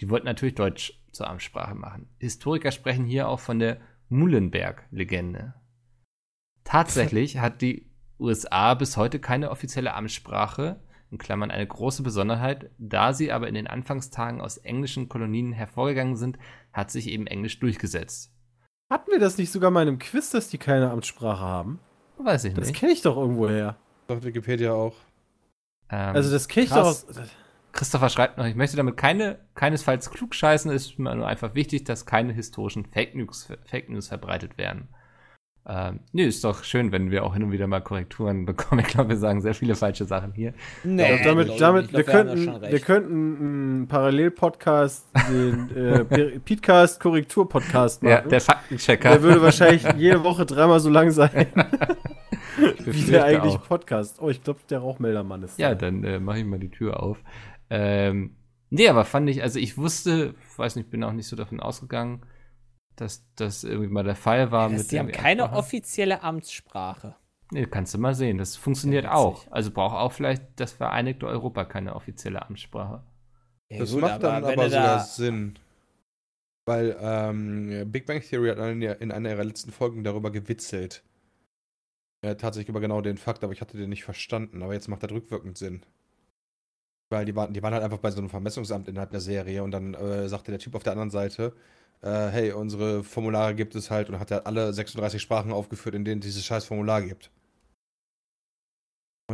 [0.00, 2.08] Die wollten natürlich Deutsch zur Amtssprache machen.
[2.18, 5.54] Historiker sprechen hier auch von der Muhlenberg-Legende.
[6.64, 10.80] Tatsächlich hat die USA bis heute keine offizielle Amtssprache,
[11.10, 16.16] in Klammern eine große Besonderheit, da sie aber in den Anfangstagen aus englischen Kolonien hervorgegangen
[16.16, 16.38] sind,
[16.72, 18.32] hat sich eben Englisch durchgesetzt.
[18.90, 21.80] Hatten wir das nicht sogar mal in einem Quiz, dass die keine Amtssprache haben?
[22.18, 22.78] Weiß ich Das nicht.
[22.78, 23.76] kenne ich doch irgendwo her.
[24.08, 24.94] Sagt Wikipedia auch.
[25.90, 27.06] Ähm, Also das kenne ich doch aus.
[27.72, 31.84] Christopher schreibt noch, ich möchte damit keine, keinesfalls klugscheißen, es ist mir nur einfach wichtig,
[31.84, 34.88] dass keine historischen Fake News, Fake News verbreitet werden.
[35.68, 38.82] Ähm, nö, ist doch schön, wenn wir auch hin und wieder mal Korrekturen bekommen.
[38.82, 40.54] Ich glaube, wir sagen sehr viele falsche Sachen hier.
[40.84, 45.70] Nee, damit, glaub ich damit wir, glaub, haben da könnten, wir könnten einen Parallel-Podcast, den
[45.76, 48.12] äh, Pe- Podcast Korrektur-Podcast machen.
[48.12, 49.10] Ja, der Faktenchecker.
[49.10, 51.46] der würde wahrscheinlich jede Woche dreimal so lang sein,
[52.84, 53.64] wie der eigentlich auch.
[53.66, 54.18] Podcast.
[54.20, 55.74] Oh, ich glaube, der Rauchmeldermann ist Ja, da.
[55.86, 57.18] dann äh, mache ich mal die Tür auf.
[57.70, 58.36] Ähm,
[58.70, 62.20] nee, aber fand ich, also ich wusste, weiß nicht, bin auch nicht so davon ausgegangen,
[62.96, 64.68] dass das irgendwie mal der Fall war.
[64.68, 65.58] Mit die haben keine Amtssprache.
[65.58, 67.16] offizielle Amtssprache.
[67.52, 68.38] Nee, kannst du mal sehen.
[68.38, 69.46] Das funktioniert Ja, auch.
[69.52, 73.04] Also braucht auch vielleicht das Vereinigte Europa keine offizielle Amtssprache.
[73.70, 75.58] Ja, Das gut, macht dann aber sogar da- Sinn.
[76.68, 81.04] Weil ähm, Big Bang Theory hat in, in einer ihrer letzten Folgen darüber gewitzelt.
[82.24, 84.62] Ja, tatsächlich über genau den Fakt, aber ich hatte den nicht verstanden.
[84.64, 85.86] Aber jetzt macht das rückwirkend Sinn.
[87.08, 89.70] Weil die waren, die waren halt einfach bei so einem Vermessungsamt innerhalb der Serie und
[89.70, 91.54] dann äh, sagte der Typ auf der anderen Seite,
[92.02, 96.04] äh, hey, unsere Formulare gibt es halt und hat halt alle 36 Sprachen aufgeführt, in
[96.04, 97.30] denen es dieses scheiß Formular gibt.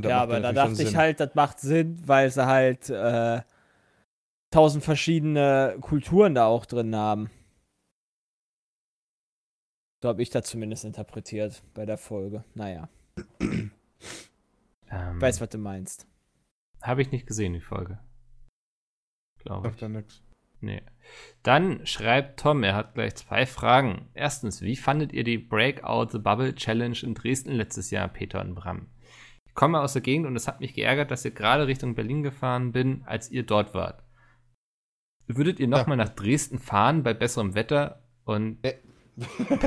[0.02, 0.96] Ja, aber da dachte ich Sinn.
[0.96, 3.42] halt, das macht Sinn, weil sie halt äh,
[4.50, 7.30] tausend verschiedene Kulturen da auch drin haben.
[10.02, 12.44] So habe ich das zumindest interpretiert bei der Folge.
[12.54, 12.88] Naja,
[14.92, 16.06] Ähm, weiß, was du meinst.
[16.82, 17.98] Habe ich nicht gesehen, die Folge.
[19.40, 19.80] Glaube ich.
[19.80, 20.22] Ja nix.
[20.62, 20.82] Nee.
[21.42, 24.08] Dann schreibt Tom, er hat gleich zwei Fragen.
[24.14, 28.54] Erstens, wie fandet ihr die Breakout the Bubble Challenge in Dresden letztes Jahr, Peter und
[28.54, 28.86] Bram?
[29.46, 32.22] Ich komme aus der Gegend und es hat mich geärgert, dass ihr gerade Richtung Berlin
[32.22, 34.02] gefahren bin, als ihr dort wart.
[35.26, 38.02] Würdet ihr nochmal nach Dresden fahren bei besserem Wetter?
[38.24, 38.74] Und Äh.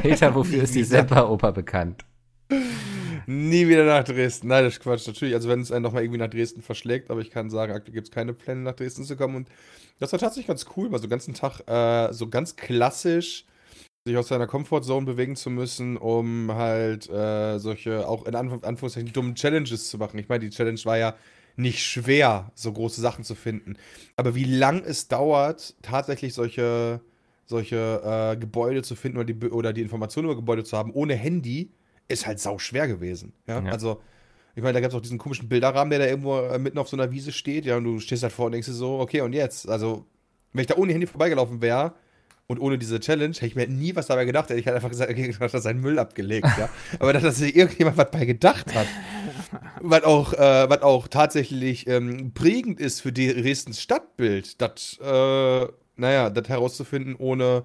[0.02, 0.84] Peter, wofür ist die.
[0.84, 2.06] Seppa-Oper bekannt?
[3.28, 4.48] Nie wieder nach Dresden.
[4.48, 5.08] Nein, das ist Quatsch.
[5.08, 7.94] Natürlich, also wenn es einen nochmal irgendwie nach Dresden verschlägt, aber ich kann sagen, aktuell
[7.94, 9.36] gibt es keine Pläne, nach Dresden zu kommen.
[9.36, 9.50] Und
[10.00, 13.46] das war tatsächlich ganz cool, mal so den ganzen Tag äh, so ganz klassisch
[14.08, 19.12] sich aus seiner Comfortzone bewegen zu müssen, um halt äh, solche, auch in Anf Anführungszeichen,
[19.12, 20.20] dummen Challenges zu machen.
[20.20, 21.16] Ich meine, die Challenge war ja
[21.56, 23.78] nicht schwer, so große Sachen zu finden.
[24.16, 27.02] Aber wie lang es dauert, tatsächlich solche,
[27.48, 31.16] solche äh, Gebäude zu finden oder die, oder die Informationen über Gebäude zu haben, ohne
[31.16, 31.72] Handy,
[32.08, 33.34] ist halt sau schwer gewesen.
[33.48, 33.62] Ja?
[33.62, 33.72] Ja.
[33.72, 34.02] Also,
[34.56, 36.88] ich meine, da gab es auch diesen komischen Bilderrahmen, der da irgendwo äh, mitten auf
[36.88, 39.22] so einer Wiese steht, ja, und du stehst halt vor und denkst dir so, okay,
[39.22, 39.68] und jetzt?
[39.68, 40.06] Also,
[40.54, 41.94] wenn ich da ohne Handy vorbeigelaufen wäre
[42.48, 44.90] und ohne diese Challenge, hätte ich mir nie was dabei gedacht, hätte ich halt einfach
[44.90, 46.70] gesagt, okay, hat er seinen Müll abgelegt, ja.
[47.00, 48.88] Aber dass sich irgendjemand was bei gedacht hat,
[49.82, 56.30] was auch, äh, was auch tatsächlich ähm, prägend ist für Dresdens Stadtbild, das, äh, naja,
[56.30, 57.64] das herauszufinden ohne,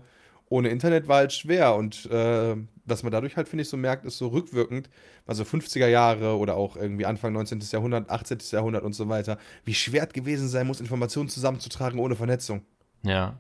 [0.51, 1.75] ohne Internet war halt schwer.
[1.75, 4.91] Und äh, was man dadurch halt, finde ich, so merkt, ist so rückwirkend,
[5.27, 7.61] also 50er Jahre oder auch irgendwie Anfang 19.
[7.71, 8.39] Jahrhundert, 18.
[8.51, 12.63] Jahrhundert und so weiter, wie schwer es gewesen sein muss, Informationen zusammenzutragen ohne Vernetzung.
[13.03, 13.39] Ja.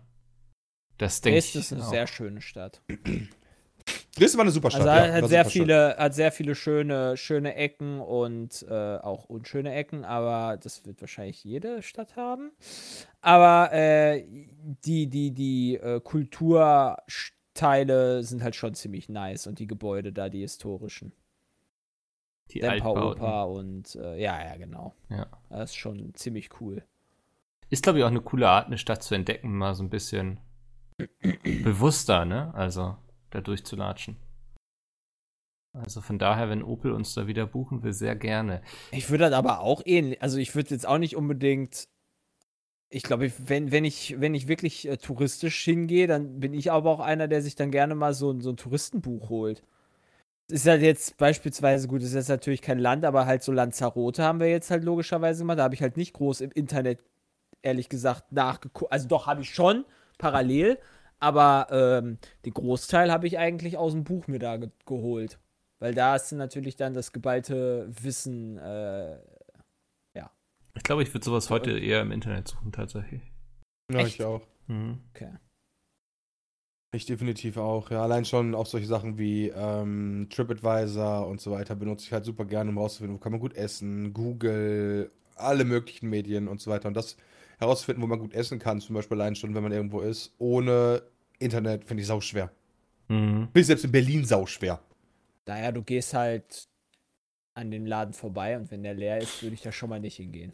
[0.97, 1.53] Das denke ich.
[1.53, 1.91] Dresden ist eine auch.
[1.91, 2.81] sehr schöne Stadt.
[4.17, 4.87] Dresden war eine super Stadt.
[4.87, 5.53] Also ja, hat, sehr schön.
[5.53, 11.01] viele, hat sehr viele schöne, schöne Ecken und äh, auch unschöne Ecken, aber das wird
[11.01, 12.51] wahrscheinlich jede Stadt haben.
[13.21, 14.25] Aber äh,
[14.85, 20.41] die, die, die äh, Kulturteile sind halt schon ziemlich nice und die Gebäude da, die
[20.41, 21.13] historischen.
[22.51, 23.23] Die Altbauten.
[23.23, 24.95] Oper und äh, ja, ja, genau.
[25.09, 25.29] Ja.
[25.51, 26.83] Das ist schon ziemlich cool.
[27.69, 30.41] Ist, glaube ich, auch eine coole Art, eine Stadt zu entdecken, mal so ein bisschen
[31.63, 32.53] bewusster, ne?
[32.55, 32.97] Also
[33.31, 34.17] da durchzulatschen.
[35.73, 38.61] Also von daher, wenn Opel uns da wieder buchen will, sehr gerne.
[38.91, 41.89] Ich würde das aber auch ähnlich, also ich würde jetzt auch nicht unbedingt,
[42.89, 46.91] ich glaube, wenn, wenn, ich, wenn ich wirklich äh, touristisch hingehe, dann bin ich aber
[46.91, 49.63] auch einer, der sich dann gerne mal so, so ein Touristenbuch holt.
[50.51, 54.41] Ist halt jetzt beispielsweise, gut, ist jetzt natürlich kein Land, aber halt so Lanzarote haben
[54.41, 55.55] wir jetzt halt logischerweise mal.
[55.55, 57.05] Da habe ich halt nicht groß im Internet,
[57.63, 58.91] ehrlich gesagt, nachgeguckt.
[58.91, 59.85] Also doch, habe ich schon,
[60.19, 60.79] parallel,
[61.21, 65.39] aber ähm, den Großteil habe ich eigentlich aus dem Buch mir da ge geholt.
[65.79, 69.19] Weil da ist natürlich dann das geballte Wissen, äh,
[70.77, 73.23] Ich glaube, ich würde sowas heute eher im Internet suchen, tatsächlich.
[73.93, 74.21] Ja, Echt?
[74.21, 74.43] ich auch.
[74.67, 75.01] Mhm.
[75.11, 75.33] okay.
[76.93, 77.91] Ich definitiv auch.
[77.91, 82.25] Ja, allein schon auch solche Sachen wie ähm, TripAdvisor und so weiter benutze ich halt
[82.25, 86.71] super gerne, um rauszufinden, wo kann man gut essen, Google, alle möglichen Medien und so
[86.71, 86.89] weiter.
[86.89, 87.17] Und das
[87.59, 91.03] herauszufinden, wo man gut essen kann, zum Beispiel allein schon, wenn man irgendwo ist, ohne
[91.41, 92.51] Internet, finde ich sauschwer.
[93.09, 93.49] Mhm.
[93.53, 94.81] Bin ich selbst in Berlin sauschwer.
[95.47, 96.69] Naja, du gehst halt
[97.55, 100.17] an dem Laden vorbei und wenn der leer ist, würde ich da schon mal nicht
[100.17, 100.53] hingehen.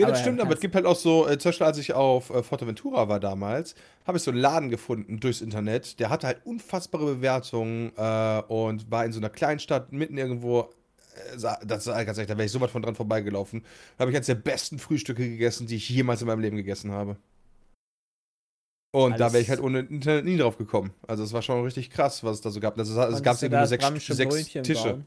[0.00, 1.92] Ja, Aber das stimmt, aber es gibt halt auch so, äh, zum Beispiel als ich
[1.92, 3.74] auf äh, Forteventura war damals,
[4.06, 8.90] habe ich so einen Laden gefunden durchs Internet, der hatte halt unfassbare Bewertungen äh, und
[8.90, 10.70] war in so einer Kleinstadt mitten irgendwo,
[11.14, 13.62] äh, das ist ganz ehrlich, da wäre ich so weit von dran vorbeigelaufen.
[13.96, 16.92] Da habe ich eines der besten Frühstücke gegessen, die ich jemals in meinem Leben gegessen
[16.92, 17.16] habe.
[18.92, 20.90] Und da Alles- wäre ich halt ohne Internet nie drauf gekommen.
[21.06, 22.76] Also es war schon richtig krass, was es da so gab.
[22.78, 24.82] Also, es gab irgendwie da nur sechs, sechs Tische.
[24.82, 25.06] bauen?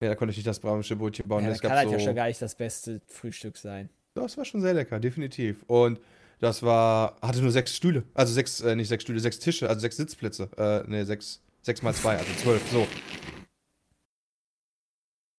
[0.00, 1.44] Ja, da konnte ich nicht das brahmische Brötchen bauen.
[1.44, 3.88] Ja, das kann so halt ja schon gar nicht das beste Frühstück sein.
[4.14, 5.62] Das war schon sehr lecker, definitiv.
[5.68, 6.00] Und
[6.40, 8.02] das war, hatte nur sechs Stühle.
[8.14, 10.48] Also sechs, äh, nicht sechs Stühle, sechs Tische, also sechs Sitzplätze.
[10.56, 12.86] Äh, ne, sechs, sechs mal zwei, also zwölf, so.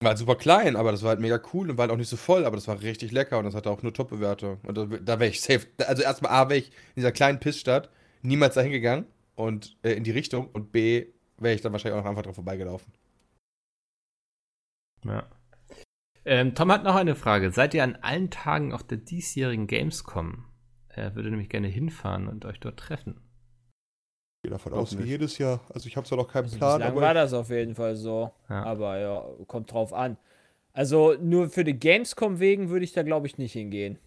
[0.03, 2.09] War halt super klein, aber das war halt mega cool und war halt auch nicht
[2.09, 4.59] so voll, aber das war richtig lecker und das hatte auch nur Top-Bewertung.
[4.63, 5.65] Und da, da wäre ich safe.
[5.87, 7.89] Also erstmal A, wäre ich in dieser kleinen Pissstadt
[8.21, 12.03] niemals dahin gegangen und äh, in die Richtung und B, wäre ich dann wahrscheinlich auch
[12.03, 12.91] noch einfach dran vorbeigelaufen.
[15.05, 15.25] Ja.
[16.25, 17.51] Ähm, Tom hat noch eine Frage.
[17.51, 20.45] Seid ihr an allen Tagen auf der diesjährigen Gamescom?
[20.89, 23.19] Er würde nämlich gerne hinfahren und euch dort treffen.
[24.43, 25.07] Ich gehe davon aus, wie nicht.
[25.07, 25.61] jedes Jahr.
[25.73, 27.95] Also ich habe zwar noch keinen Also Plan, bislang aber war das auf jeden Fall
[27.95, 28.29] so.
[28.49, 28.63] Ja.
[28.63, 30.17] Aber ja, kommt drauf an.
[30.73, 33.99] Also nur für die Gamescom wegen würde ich da glaube ich nicht hingehen.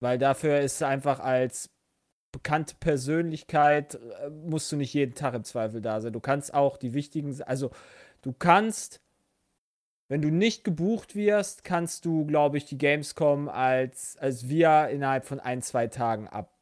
[0.00, 1.70] Weil dafür ist einfach als
[2.32, 6.12] bekannte Persönlichkeit, äh, musst du nicht jeden Tag im Zweifel da sein.
[6.12, 7.70] Du kannst auch die wichtigen, also
[8.22, 9.00] du kannst,
[10.08, 15.24] wenn du nicht gebucht wirst, kannst du, glaube ich, die Gamescom als, als wir innerhalb
[15.24, 16.57] von ein, zwei Tagen ab,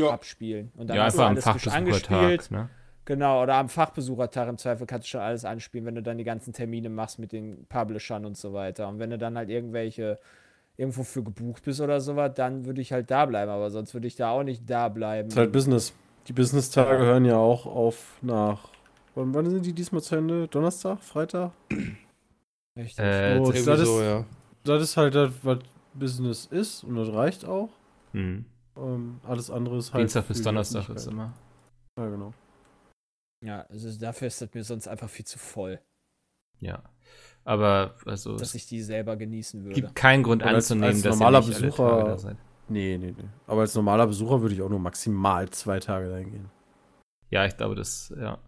[0.00, 0.10] ja.
[0.10, 0.72] abspielen.
[0.76, 1.62] Und dann ja, hast du am angespielt.
[1.72, 2.50] Fachbesuchertag.
[2.50, 2.68] Ne?
[3.04, 6.24] Genau, oder am Fachbesuchertag im Zweifel kannst du schon alles anspielen, wenn du dann die
[6.24, 8.88] ganzen Termine machst mit den Publishern und so weiter.
[8.88, 10.18] Und wenn du dann halt irgendwelche
[10.76, 14.06] irgendwo für gebucht bist oder sowas, dann würde ich halt da bleiben, aber sonst würde
[14.08, 15.28] ich da auch nicht da bleiben.
[15.28, 15.94] ist halt Business.
[16.28, 18.68] Die Business-Tage hören ja auch auf nach.
[19.14, 20.48] Wann, wann sind die diesmal zu Ende?
[20.48, 21.00] Donnerstag?
[21.02, 21.52] Freitag?
[22.76, 22.98] Richtig.
[23.04, 24.24] Äh, Oh, das, das ist- so, ja.
[24.64, 25.58] Das ist halt das, was
[25.94, 27.68] Business ist und das reicht auch.
[28.12, 28.44] hm.
[28.76, 30.02] Ähm, alles andere ist halt.
[30.02, 31.32] Dienstag bis Donnerstag ist immer.
[31.98, 32.34] Ja, genau.
[33.44, 35.80] ja, also dafür ist das mir sonst einfach viel zu voll,
[36.60, 36.82] Ja.
[37.44, 39.80] Aber also dass ich die selber genießen würde.
[39.80, 42.18] gibt keinen Grund Aber als- anzunehmen, als dass normaler ihr nicht alle Besucher- Tage da
[42.18, 42.36] seid.
[42.68, 43.28] Nee, nee, nee.
[43.46, 46.50] Aber als normaler Besucher würde ich auch nur maximal zwei Tage dahin gehen.
[47.30, 48.38] Ja, ich glaube, das, ja.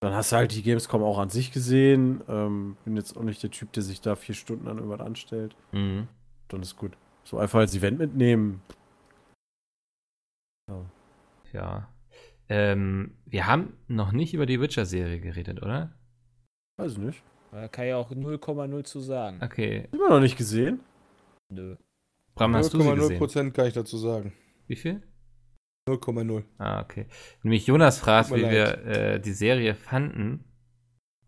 [0.00, 2.22] Dann hast du halt die Gamescom auch an sich gesehen.
[2.28, 5.54] Ähm, bin jetzt auch nicht der Typ, der sich da vier Stunden an irgendwas anstellt.
[5.72, 6.08] Mhm.
[6.48, 6.96] Dann ist gut.
[7.24, 8.62] So einfach als Event mitnehmen.
[11.52, 11.88] Ja.
[12.48, 15.92] Ähm, wir haben noch nicht über die Witcher-Serie geredet, oder?
[16.76, 17.22] Weiß ich nicht.
[17.52, 19.40] Da kann ich auch 0,0 zu sagen.
[19.42, 19.88] Okay.
[19.92, 20.80] Immer noch nicht gesehen.
[21.48, 21.76] Nö.
[22.34, 23.22] Bram, hast du sie gesehen?
[23.22, 24.32] 0,0% kann ich dazu sagen.
[24.66, 25.02] Wie viel?
[25.88, 26.42] 0,0.
[26.58, 27.06] Ah, okay.
[27.42, 30.44] Nämlich Jonas fragt, wie mir wir äh, die Serie fanden.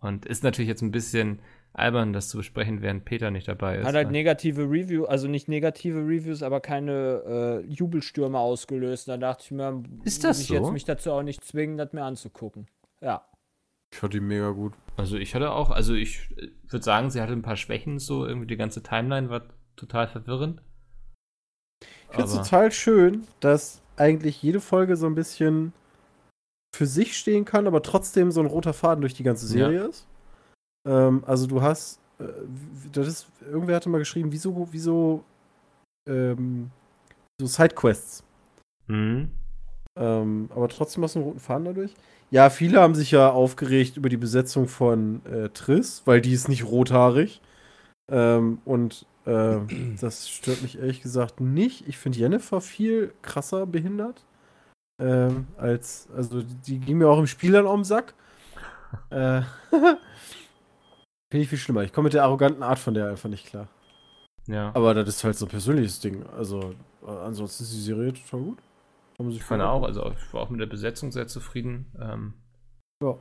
[0.01, 1.41] Und ist natürlich jetzt ein bisschen
[1.77, 3.87] albern, das zu besprechen, während Peter nicht dabei ist.
[3.87, 4.13] Hat halt ne?
[4.13, 9.09] negative Review, also nicht negative Reviews, aber keine äh, Jubelstürme ausgelöst.
[9.09, 10.55] Da dachte ich mir, Ist das muss ich so?
[10.55, 12.67] jetzt mich dazu auch nicht zwingen, das mir anzugucken.
[13.01, 13.27] Ja.
[13.93, 14.73] Ich fand die mega gut.
[14.97, 16.35] Also ich hatte auch, also ich
[16.69, 19.43] würde sagen, sie hatte ein paar Schwächen, so irgendwie die ganze Timeline war
[19.77, 20.63] total verwirrend.
[21.83, 25.73] Ich finde es total schön, dass eigentlich jede Folge so ein bisschen
[26.75, 30.07] für sich stehen kann, aber trotzdem so ein roter Faden durch die ganze Serie ist.
[30.87, 32.25] Ähm, also du hast, äh,
[32.93, 35.25] das ist, irgendwer hatte mal geschrieben, wieso, wieso,
[36.09, 36.71] ähm,
[37.41, 38.23] so Sidequests.
[38.87, 39.31] Mhm.
[39.99, 41.95] Ähm, aber trotzdem hast du einen roten Faden dadurch.
[42.31, 46.49] Ja, viele haben sich ja aufgeregt über die Besetzung von äh, Triss, weil die ist
[46.49, 47.41] nicht rothaarig.
[48.11, 49.59] Ähm, und äh,
[50.01, 51.89] das stört mich ehrlich gesagt nicht.
[51.89, 54.25] Ich finde Jennifer viel krasser behindert.
[54.99, 58.15] Ähm, als, also die, ging mir auch im Spiel dann um den Sack.
[59.11, 59.43] äh,
[61.37, 61.83] Finde ich viel schlimmer.
[61.83, 63.69] Ich komme mit der arroganten Art von der einfach nicht klar.
[64.47, 64.75] Ja.
[64.75, 66.25] Aber das ist halt so ein persönliches Ding.
[66.29, 66.75] Also,
[67.07, 68.59] äh, ansonsten ist die Serie total gut.
[69.29, 71.93] Ich fand auch, also ich war auch mit der Besetzung sehr zufrieden.
[72.01, 72.33] Ähm,
[73.03, 73.19] Ja.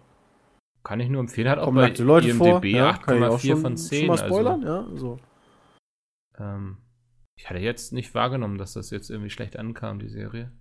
[0.86, 2.30] Kann ich nur empfehlen, hat auch Kommen bei Leute.
[2.30, 4.00] IMDb Ja, kann ich auch 8,4 schon, von 10.
[4.00, 4.98] schon mal spoilern, Also, ja.
[4.98, 5.20] So.
[6.38, 6.78] ähm,
[7.38, 10.54] ich hatte jetzt nicht wahrgenommen, dass das jetzt irgendwie schlecht ankam, die Serie.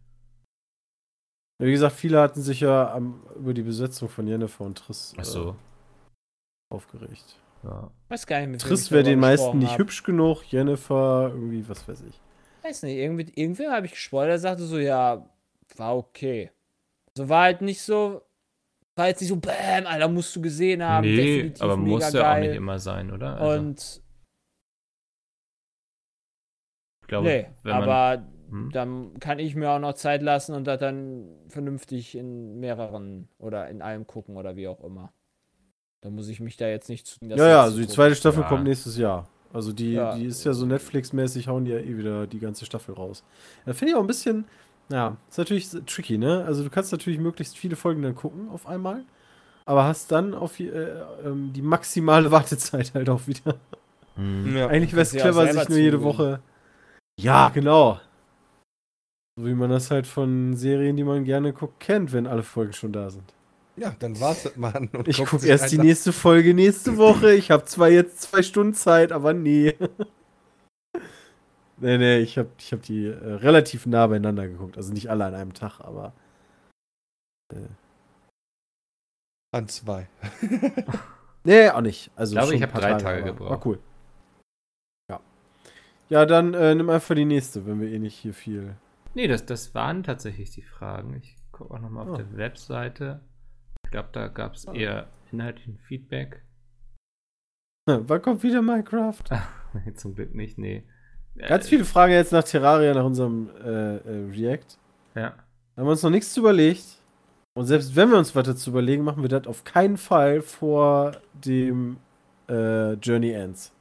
[1.60, 5.14] Ja, wie gesagt, viele hatten sich ja am, über die Besetzung von Jennifer und Triss
[5.16, 5.50] Ach so.
[5.50, 7.38] äh, aufgeregt.
[7.64, 7.90] Ja.
[8.08, 9.78] Weiß gar nicht, mit Triss wäre den meisten nicht hab.
[9.78, 12.20] hübsch genug, Jennifer irgendwie, was weiß ich.
[12.62, 15.28] Weiß nicht, irgendwie, irgendwer habe ich gespoilert, der sagte so, ja,
[15.76, 16.50] war okay.
[17.16, 18.22] So war halt nicht so,
[18.96, 21.06] war jetzt nicht so, bam, Alter, musst du gesehen haben.
[21.06, 23.36] nee, definitiv aber mega muss ja auch nicht immer sein, oder?
[23.38, 24.02] Also, Und,
[27.00, 28.70] ich glaube, nee, wenn man, aber hm?
[28.72, 33.68] dann kann ich mir auch noch Zeit lassen und das dann vernünftig in mehreren oder
[33.68, 35.12] in allem gucken oder wie auch immer.
[36.04, 37.16] Da muss ich mich da jetzt nicht zu.
[37.22, 37.94] ja, ja, also die gucken.
[37.94, 38.48] zweite Staffel Ja.
[38.48, 39.26] kommt nächstes Jahr.
[39.54, 40.14] Also die, Ja.
[40.14, 43.24] die ist ja so Netflix-mäßig, hauen die ja eh wieder die ganze Staffel raus.
[43.64, 44.44] Da finde ich auch ein bisschen,
[44.90, 46.44] ja, ist natürlich tricky, ne?
[46.44, 49.02] Also du kannst natürlich möglichst viele Folgen dann gucken auf einmal,
[49.64, 53.56] aber hast dann auf je- äh, ähm, die maximale Wartezeit halt auch wieder.
[54.16, 54.56] Hm.
[54.56, 54.66] Ja.
[54.66, 56.02] Eigentlich wäre es clever, sich nur jede.
[56.02, 56.40] Woche.
[57.18, 57.98] Ja, genau.
[59.38, 62.72] So wie man das halt von Serien, die man gerne guckt, kennt, wenn alle Folgen
[62.74, 63.32] schon da sind.
[63.76, 64.88] Ja, dann wartet man.
[64.88, 67.34] Und Ich gucke erst die nächste Folge nächste Woche.
[67.34, 69.74] Ich habe zwar jetzt zwei Stunden Zeit, aber nee.
[71.78, 74.76] nee, nee, ich habe ich hab die äh, relativ nah beieinander geguckt.
[74.76, 76.12] Also nicht alle an einem Tag, aber.
[79.52, 80.08] An zwei.
[81.46, 82.10] Nee, auch nicht.
[82.16, 83.50] Also Ich glaube, ich habe drei Tage aber gebraucht.
[83.50, 83.78] War cool.
[85.10, 85.20] Ja.
[86.08, 88.76] Ja, dann äh, nimm einfach die nächste, wenn wir eh nicht hier viel.
[89.12, 91.12] Nee, das, das waren tatsächlich die Fragen.
[91.22, 92.22] Ich gucke auch nochmal auf Ah.
[92.22, 93.20] der Webseite.
[93.94, 94.72] Ich glaube, da gab es Ah.
[94.74, 96.42] eher inhaltlichen Feedback.
[97.86, 99.22] Wann kommt wieder Minecraft?
[99.72, 100.82] Nee, Zum Glück nicht, nee.
[101.36, 104.78] Ganz viele Fragen jetzt nach Terraria, nach unserem äh, äh, React.
[105.14, 105.30] Ja.
[105.30, 105.36] Da
[105.76, 106.84] haben wir uns noch nichts zu überlegt.
[107.56, 111.12] Und selbst wenn wir uns was dazu überlegen, machen wir das auf keinen Fall vor
[111.32, 111.98] dem
[112.48, 113.72] äh, Journey Ends.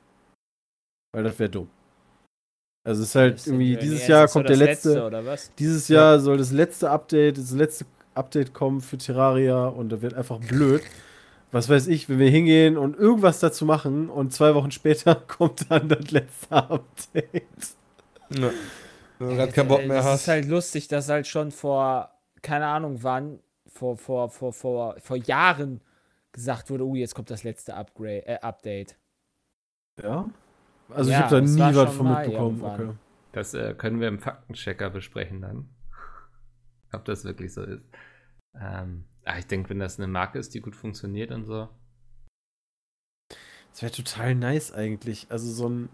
[1.12, 1.70] Weil das wäre dumm.
[2.86, 5.52] Also es ist halt irgendwie, Journey dieses Ends Jahr kommt der letzte, oder was?
[5.56, 7.86] dieses Jahr soll das letzte Update, das letzte
[8.16, 10.82] Update kommen für Terraria und da wird einfach blöd.
[11.52, 15.70] Was weiß ich, wenn wir hingehen und irgendwas dazu machen und zwei Wochen später kommt
[15.70, 17.44] dann das letzte Update.
[18.30, 18.50] Ja.
[19.20, 20.22] Wenn du gerade keinen Bock mehr Es hast.
[20.22, 22.10] ist halt lustig, dass halt schon vor,
[22.42, 25.82] keine Ahnung wann, vor, vor, vor, vor, vor Jahren
[26.32, 28.98] gesagt wurde, oh, jetzt kommt das letzte Upgrade, äh, Update.
[30.02, 30.28] Ja.
[30.90, 32.64] Also Ja, ich habe da das nie was von mitbekommen.
[32.64, 32.90] Okay.
[33.32, 35.70] Das äh, können wir im Faktenchecker besprechen dann.
[36.94, 37.84] Ob das wirklich so ist.
[38.60, 41.70] Ähm, ah, ich denke, wenn das eine Marke ist, die gut funktioniert und so.
[43.72, 45.28] Das wäre total nice eigentlich.
[45.30, 45.90] Also so ein,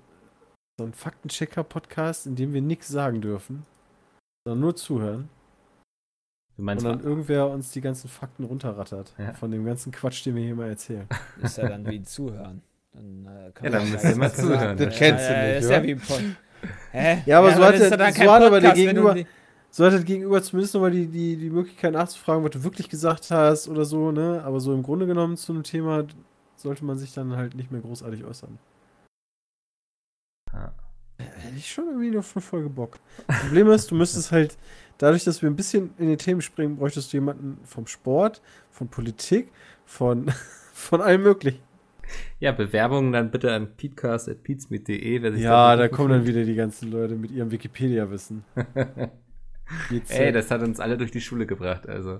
[0.77, 3.65] so ein Faktenchecker-Podcast, in dem wir nichts sagen dürfen,
[4.45, 5.29] sondern nur zuhören.
[6.57, 9.13] Du meinst, und dann irgendwer uns die ganzen Fakten runterrattert.
[9.17, 9.33] Ja.
[9.33, 11.07] Von dem ganzen Quatsch, den wir hier mal erzählen.
[11.41, 12.61] Ist ja dann wie Zuhören.
[12.91, 14.77] Dann, äh, kann Ja, man dann ja müsst ihr mal zuhören.
[14.77, 15.75] Das kennst du ja, nicht, Ist oder?
[15.77, 16.21] ja wie ein Pod.
[16.91, 17.23] Hä?
[17.25, 19.25] Ja, aber so dann hat ist so kein hat aber der Gegenüber- die-
[19.71, 23.29] So hat das Gegenüber zumindest nochmal die, die, die Möglichkeit nachzufragen, was du wirklich gesagt
[23.29, 24.41] hast oder so, ne?
[24.43, 26.05] Aber so im Grunde genommen zu einem Thema
[26.55, 28.57] sollte man sich dann halt nicht mehr großartig äußern.
[30.51, 30.73] Ja.
[31.17, 32.97] Hätte ich schon irgendwie auf eine Folge Bock.
[33.27, 34.57] Problem ist, du müsstest halt,
[34.97, 38.41] dadurch, dass wir ein bisschen in die Themen springen, bräuchtest du jemanden vom Sport,
[38.71, 39.51] von Politik,
[39.85, 40.31] von,
[40.73, 41.61] von allem möglichen.
[42.39, 45.37] ja, Bewerbungen dann bitte an peatcast.peatsmeet.de.
[45.37, 48.43] Ja, da da kommen dann wieder die ganzen Leute mit ihrem Wikipedia-Wissen.
[50.09, 52.19] Ey, äh, das hat uns alle durch die Schule gebracht, also.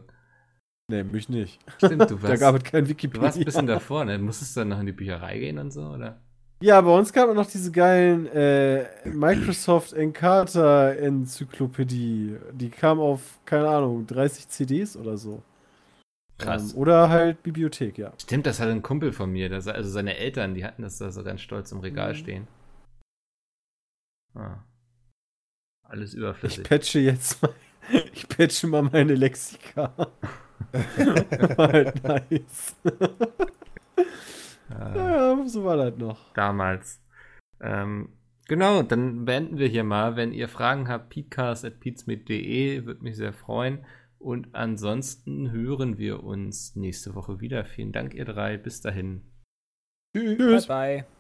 [0.92, 1.60] Nee, mich nicht.
[1.78, 3.22] Stimmt, du Da warst, gab es kein du Wikipedia.
[3.22, 4.18] warst ein bisschen davor, ne?
[4.18, 6.20] Musstest du dann noch in die Bücherei gehen und so, oder?
[6.62, 12.36] Ja, bei uns gab es noch diese geilen äh, Microsoft Encarta Enzyklopädie.
[12.54, 15.42] Die kam auf, keine Ahnung, 30 CDs oder so.
[16.38, 16.74] Krass.
[16.74, 18.12] Ähm, oder halt Bibliothek, ja.
[18.22, 21.12] Stimmt, das hat ein Kumpel von mir, das, also seine Eltern, die hatten das da
[21.12, 21.84] so ganz stolz im Mhm.
[21.84, 22.48] Regal stehen.
[24.36, 24.58] Ah.
[25.90, 26.64] Alles Ich überflüssig.
[26.64, 27.54] patche jetzt mal,
[28.14, 29.94] ich patche mal meine Lexika.
[31.58, 32.76] War halt nice.
[34.72, 34.96] Ah.
[34.96, 36.32] ja, so war das noch.
[36.36, 37.02] damals.
[37.60, 38.10] Ähm,
[38.48, 40.16] genau, dann beenden wir hier mal.
[40.16, 43.84] Wenn ihr Fragen habt, peatcast.peatsmeet.de, würde mich sehr freuen.
[44.20, 47.66] Und ansonsten hören wir uns nächste Woche wieder.
[47.66, 48.58] Vielen Dank, ihr drei.
[48.58, 49.24] Bis dahin.
[50.16, 50.68] Tschüss.
[50.68, 51.19] Bye, bye.